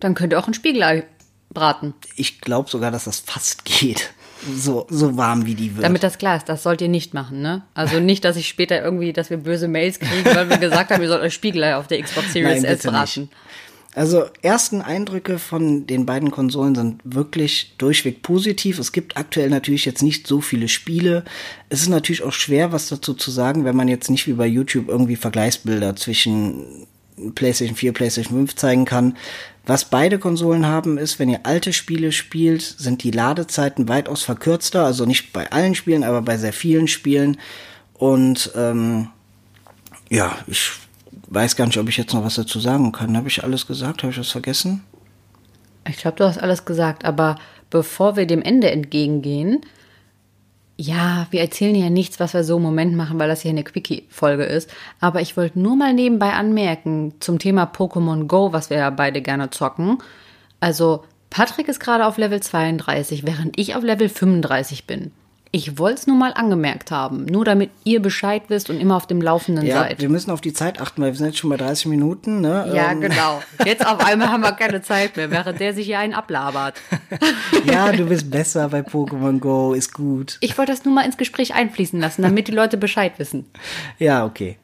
dann 0.00 0.14
könnt 0.14 0.32
ihr 0.32 0.38
auch 0.38 0.46
ein 0.46 0.54
Spiegelei 0.54 1.04
braten. 1.52 1.94
Ich 2.16 2.40
glaube 2.40 2.70
sogar, 2.70 2.90
dass 2.90 3.04
das 3.04 3.20
fast 3.20 3.64
geht. 3.64 4.10
So, 4.54 4.86
so 4.88 5.16
warm 5.16 5.46
wie 5.46 5.54
die 5.54 5.74
wird. 5.74 5.84
Damit 5.84 6.02
das 6.02 6.18
klar 6.18 6.36
ist, 6.36 6.48
das 6.48 6.62
sollt 6.62 6.80
ihr 6.80 6.88
nicht 6.88 7.12
machen, 7.12 7.42
ne? 7.42 7.62
Also 7.74 8.00
nicht, 8.00 8.24
dass 8.24 8.36
ich 8.36 8.48
später 8.48 8.82
irgendwie, 8.82 9.12
dass 9.12 9.30
wir 9.30 9.38
böse 9.38 9.68
Mails 9.68 9.98
kriegen, 9.98 10.24
weil 10.24 10.48
wir 10.48 10.58
gesagt 10.58 10.90
haben, 10.90 11.02
ihr 11.02 11.08
sollt 11.08 11.22
euch 11.22 11.34
Spiegelei 11.34 11.76
auf 11.76 11.88
der 11.88 12.02
Xbox 12.02 12.32
Series 12.32 12.62
Nein, 12.62 12.72
S 12.72 12.82
braten. 12.82 13.22
Nicht. 13.22 13.32
Also 13.98 14.26
ersten 14.42 14.80
Eindrücke 14.80 15.40
von 15.40 15.88
den 15.88 16.06
beiden 16.06 16.30
Konsolen 16.30 16.76
sind 16.76 17.00
wirklich 17.02 17.74
durchweg 17.78 18.22
positiv. 18.22 18.78
Es 18.78 18.92
gibt 18.92 19.16
aktuell 19.16 19.50
natürlich 19.50 19.86
jetzt 19.86 20.04
nicht 20.04 20.28
so 20.28 20.40
viele 20.40 20.68
Spiele. 20.68 21.24
Es 21.68 21.80
ist 21.80 21.88
natürlich 21.88 22.22
auch 22.22 22.32
schwer, 22.32 22.70
was 22.70 22.88
dazu 22.88 23.12
zu 23.12 23.32
sagen, 23.32 23.64
wenn 23.64 23.74
man 23.74 23.88
jetzt 23.88 24.08
nicht 24.08 24.28
wie 24.28 24.34
bei 24.34 24.46
YouTube 24.46 24.86
irgendwie 24.88 25.16
Vergleichsbilder 25.16 25.96
zwischen 25.96 26.86
PlayStation 27.34 27.74
4, 27.74 27.92
PlayStation 27.92 28.38
5 28.38 28.54
zeigen 28.54 28.84
kann. 28.84 29.16
Was 29.66 29.86
beide 29.86 30.20
Konsolen 30.20 30.66
haben, 30.66 30.96
ist, 30.96 31.18
wenn 31.18 31.28
ihr 31.28 31.44
alte 31.44 31.72
Spiele 31.72 32.12
spielt, 32.12 32.62
sind 32.62 33.02
die 33.02 33.10
Ladezeiten 33.10 33.88
weitaus 33.88 34.22
verkürzter. 34.22 34.84
Also 34.84 35.06
nicht 35.06 35.32
bei 35.32 35.50
allen 35.50 35.74
Spielen, 35.74 36.04
aber 36.04 36.22
bei 36.22 36.36
sehr 36.36 36.52
vielen 36.52 36.86
Spielen. 36.86 37.36
Und 37.94 38.52
ähm, 38.54 39.08
ja, 40.08 40.38
ich 40.46 40.70
weiß 41.28 41.56
gar 41.56 41.66
nicht, 41.66 41.78
ob 41.78 41.88
ich 41.88 41.96
jetzt 41.96 42.14
noch 42.14 42.24
was 42.24 42.36
dazu 42.36 42.60
sagen 42.60 42.92
kann. 42.92 43.16
Habe 43.16 43.28
ich 43.28 43.44
alles 43.44 43.66
gesagt? 43.66 44.02
Habe 44.02 44.12
ich 44.12 44.18
was 44.18 44.30
vergessen? 44.30 44.84
Ich 45.88 45.98
glaube, 45.98 46.16
du 46.16 46.24
hast 46.24 46.38
alles 46.38 46.64
gesagt, 46.64 47.04
aber 47.04 47.36
bevor 47.70 48.16
wir 48.16 48.26
dem 48.26 48.42
Ende 48.42 48.70
entgegengehen, 48.70 49.60
ja, 50.80 51.26
wir 51.30 51.40
erzählen 51.40 51.74
ja 51.74 51.90
nichts, 51.90 52.20
was 52.20 52.34
wir 52.34 52.44
so 52.44 52.56
im 52.56 52.62
Moment 52.62 52.94
machen, 52.94 53.18
weil 53.18 53.28
das 53.28 53.42
hier 53.42 53.50
eine 53.50 53.64
Quickie-Folge 53.64 54.44
ist. 54.44 54.70
Aber 55.00 55.20
ich 55.20 55.36
wollte 55.36 55.58
nur 55.58 55.74
mal 55.74 55.92
nebenbei 55.92 56.32
anmerken 56.32 57.14
zum 57.18 57.40
Thema 57.40 57.64
Pokémon 57.64 58.26
Go, 58.26 58.52
was 58.52 58.70
wir 58.70 58.76
ja 58.76 58.90
beide 58.90 59.20
gerne 59.20 59.50
zocken. 59.50 59.98
Also, 60.60 61.04
Patrick 61.30 61.66
ist 61.66 61.80
gerade 61.80 62.06
auf 62.06 62.16
Level 62.16 62.40
32, 62.40 63.26
während 63.26 63.58
ich 63.58 63.74
auf 63.74 63.82
Level 63.82 64.08
35 64.08 64.86
bin. 64.86 65.10
Ich 65.50 65.78
wollte 65.78 66.00
es 66.00 66.06
nur 66.06 66.16
mal 66.16 66.32
angemerkt 66.34 66.90
haben, 66.90 67.24
nur 67.24 67.44
damit 67.44 67.70
ihr 67.84 68.00
Bescheid 68.02 68.42
wisst 68.48 68.68
und 68.68 68.80
immer 68.80 68.96
auf 68.96 69.06
dem 69.06 69.22
Laufenden 69.22 69.64
Ja, 69.66 69.80
seid. 69.80 70.00
wir 70.00 70.08
müssen 70.10 70.30
auf 70.30 70.40
die 70.42 70.52
Zeit 70.52 70.80
achten, 70.80 71.00
weil 71.00 71.12
wir 71.12 71.16
sind 71.16 71.26
jetzt 71.28 71.38
schon 71.38 71.48
bei 71.50 71.56
30 71.56 71.86
Minuten. 71.86 72.40
Ne? 72.42 72.70
Ja, 72.74 72.92
Ähm, 72.92 73.00
genau. 73.00 73.40
Jetzt 73.64 73.86
auf 73.86 73.98
einmal 74.06 74.28
haben 74.28 74.42
wir 74.42 74.52
keine 74.52 74.82
Zeit 74.82 75.16
mehr, 75.16 75.30
während 75.30 75.58
der 75.58 75.72
sich 75.72 75.86
hier 75.86 75.98
einen 76.00 76.14
ablabert. 76.14 76.80
Ja, 77.64 77.92
du 77.92 78.04
bist 78.06 78.30
besser 78.30 78.68
bei 78.68 78.80
Pokémon 78.80 79.38
Go, 79.40 79.72
ist 79.74 79.92
gut. 79.92 80.36
Ich 80.40 80.56
wollte 80.58 80.72
das 80.72 80.84
nur 80.84 80.94
mal 80.94 81.04
ins 81.04 81.16
Gespräch 81.16 81.54
einfließen 81.54 81.98
lassen, 82.00 82.22
damit 82.22 82.48
die 82.48 82.52
Leute 82.52 82.76
Bescheid 82.76 83.12
wissen. 83.18 83.46
Ja, 83.98 84.24
okay. 84.24 84.58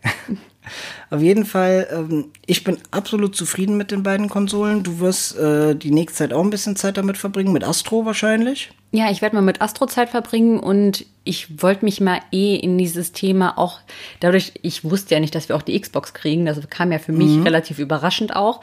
Auf 1.11 1.20
jeden 1.20 1.44
Fall, 1.44 1.88
ähm, 1.92 2.27
ich 2.46 2.64
bin 2.64 2.79
absolut 2.90 3.37
zufrieden 3.37 3.77
mit 3.77 3.90
den 3.90 4.03
beiden 4.03 4.29
Konsolen. 4.29 4.83
Du 4.83 5.00
wirst 5.00 5.37
äh, 5.37 5.74
die 5.74 5.90
nächste 5.90 6.18
Zeit 6.18 6.33
auch 6.33 6.42
ein 6.42 6.50
bisschen 6.50 6.77
Zeit 6.77 6.96
damit 6.96 7.18
verbringen, 7.18 7.53
mit 7.53 7.64
Astro 7.64 8.07
wahrscheinlich. 8.07 8.70
Ja, 8.92 9.11
ich 9.11 9.22
werde 9.22 9.37
mal 9.37 9.42
mit 9.42 9.61
Astro 9.61 9.87
Zeit 9.87 10.11
verbringen 10.11 10.61
und 10.61 11.05
ich 11.24 11.62
wollte 11.62 11.85
mich 11.85 12.00
mal 12.00 12.20
eh 12.31 12.55
in 12.55 12.79
dieses 12.79 13.12
Thema 13.12 13.59
auch, 13.59 13.81
dadurch, 14.20 14.53
ich 14.62 14.85
wusste 14.85 15.14
ja 15.14 15.20
nicht, 15.20 15.35
dass 15.35 15.48
wir 15.48 15.57
auch 15.57 15.62
die 15.62 15.79
Xbox 15.79 16.14
kriegen, 16.14 16.46
das 16.46 16.59
kam 16.70 16.92
ja 16.92 16.98
für 16.98 17.12
mich 17.12 17.44
relativ 17.44 17.79
überraschend 17.79 18.37
auch. 18.37 18.61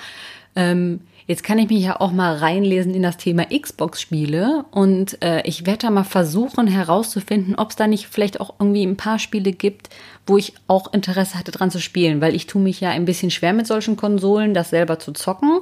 Ähm, 0.56 1.02
jetzt 1.32 1.44
kann 1.44 1.60
ich 1.60 1.70
mich 1.70 1.82
ja 1.82 2.02
auch 2.02 2.12
mal 2.12 2.36
reinlesen 2.36 2.94
in 2.94 3.04
das 3.04 3.16
Thema 3.16 3.46
Xbox-Spiele 3.46 4.66
und 4.70 5.24
äh, 5.24 5.42
ich 5.48 5.66
werde 5.66 5.88
da 5.88 5.90
mal 5.90 6.04
versuchen 6.04 6.68
herauszufinden, 6.68 7.56
ob 7.56 7.70
es 7.70 7.78
da 7.78 7.88
nicht 7.88 8.08
vielleicht 8.08 8.42
auch 8.42 8.56
irgendwie 8.60 8.84
ein 8.84 8.98
paar 8.98 9.18
Spiele 9.18 9.54
gibt, 9.54 9.90
wo 10.28 10.38
ich 10.38 10.54
auch 10.68 10.92
Interesse 10.92 11.40
hatte 11.40 11.52
dran 11.52 11.72
zu 11.72 11.80
spielen, 11.80 12.20
weil 12.20 12.36
ich 12.36 12.48
tue 12.48 12.62
mich 12.62 12.82
ja 12.82 12.90
ein 12.90 13.06
bisschen 13.06 13.32
schwer 13.32 13.54
mit 13.54 13.66
solchen 13.66 13.96
Konsolen, 13.96 14.54
das 14.54 14.72
selber 14.72 15.00
zu 15.00 15.14
zocken, 15.14 15.62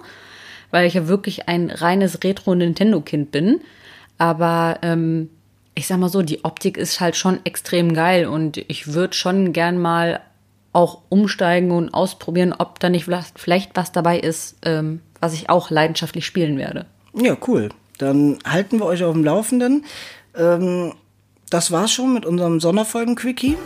weil 0.71 0.87
ich 0.87 0.95
ja 0.95 1.07
wirklich 1.07 1.47
ein 1.47 1.69
reines 1.69 2.23
Retro-Nintendo-Kind 2.23 3.29
bin. 3.29 3.61
Aber 4.17 4.79
ähm, 4.81 5.29
ich 5.75 5.85
sag 5.85 5.99
mal 5.99 6.09
so, 6.09 6.23
die 6.23 6.43
Optik 6.45 6.77
ist 6.77 6.99
halt 6.99 7.15
schon 7.15 7.41
extrem 7.43 7.93
geil 7.93 8.25
und 8.25 8.57
ich 8.57 8.87
würde 8.93 9.13
schon 9.13 9.53
gern 9.53 9.77
mal 9.77 10.21
auch 10.73 11.01
umsteigen 11.09 11.69
und 11.69 11.93
ausprobieren, 11.93 12.55
ob 12.57 12.79
da 12.79 12.89
nicht 12.89 13.07
vielleicht 13.35 13.75
was 13.75 13.91
dabei 13.91 14.19
ist, 14.19 14.57
ähm, 14.65 15.01
was 15.19 15.33
ich 15.33 15.49
auch 15.49 15.69
leidenschaftlich 15.69 16.25
spielen 16.25 16.57
werde. 16.57 16.85
Ja, 17.13 17.35
cool. 17.47 17.69
Dann 17.97 18.39
halten 18.45 18.79
wir 18.79 18.85
euch 18.85 19.03
auf 19.03 19.13
dem 19.13 19.23
Laufenden. 19.23 19.85
Ähm, 20.35 20.93
das 21.49 21.71
war's 21.71 21.91
schon 21.91 22.13
mit 22.13 22.25
unserem 22.25 22.59
Sonderfolgen-Quickie. 22.59 23.57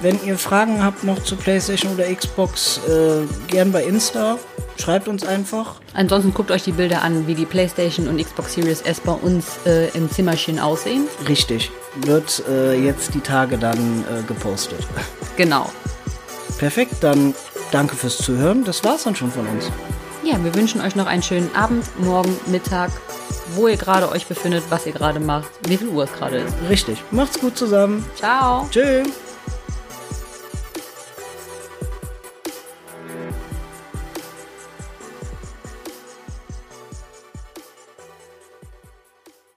Wenn 0.00 0.18
ihr 0.24 0.38
Fragen 0.38 0.84
habt 0.84 1.04
noch 1.04 1.22
zu 1.22 1.36
PlayStation 1.36 1.94
oder 1.94 2.04
Xbox, 2.12 2.80
äh, 2.88 3.26
gern 3.48 3.72
bei 3.72 3.84
Insta. 3.84 4.38
Schreibt 4.78 5.08
uns 5.08 5.26
einfach. 5.26 5.80
Ansonsten 5.92 6.32
guckt 6.32 6.52
euch 6.52 6.62
die 6.62 6.72
Bilder 6.72 7.02
an, 7.02 7.26
wie 7.26 7.34
die 7.34 7.46
PlayStation 7.46 8.06
und 8.06 8.22
Xbox 8.22 8.54
Series 8.54 8.82
S 8.82 9.00
bei 9.00 9.12
uns 9.12 9.58
äh, 9.66 9.88
im 9.96 10.08
Zimmerchen 10.08 10.60
aussehen. 10.60 11.08
Richtig. 11.28 11.72
Wird 11.96 12.44
äh, 12.48 12.80
jetzt 12.80 13.12
die 13.14 13.20
Tage 13.20 13.58
dann 13.58 14.04
äh, 14.04 14.22
gepostet. 14.26 14.86
Genau. 15.36 15.68
Perfekt, 16.58 16.96
dann 17.00 17.34
danke 17.72 17.96
fürs 17.96 18.18
Zuhören. 18.18 18.64
Das 18.64 18.84
war's 18.84 19.02
dann 19.02 19.16
schon 19.16 19.32
von 19.32 19.46
uns. 19.48 19.70
Ja, 20.30 20.44
wir 20.44 20.54
wünschen 20.54 20.82
euch 20.82 20.94
noch 20.94 21.06
einen 21.06 21.22
schönen 21.22 21.54
Abend, 21.56 21.86
Morgen, 22.00 22.36
Mittag, 22.48 22.90
wo 23.54 23.66
ihr 23.66 23.78
gerade 23.78 24.10
euch 24.10 24.26
befindet, 24.26 24.62
was 24.68 24.84
ihr 24.84 24.92
gerade 24.92 25.20
macht, 25.20 25.48
wie 25.66 25.78
viel 25.78 25.88
Uhr 25.88 26.04
es 26.04 26.12
gerade 26.12 26.36
ist. 26.36 26.54
Richtig. 26.68 27.02
Macht's 27.10 27.40
gut 27.40 27.56
zusammen. 27.56 28.04
Ciao. 28.14 28.68
Tschüss. 28.70 29.27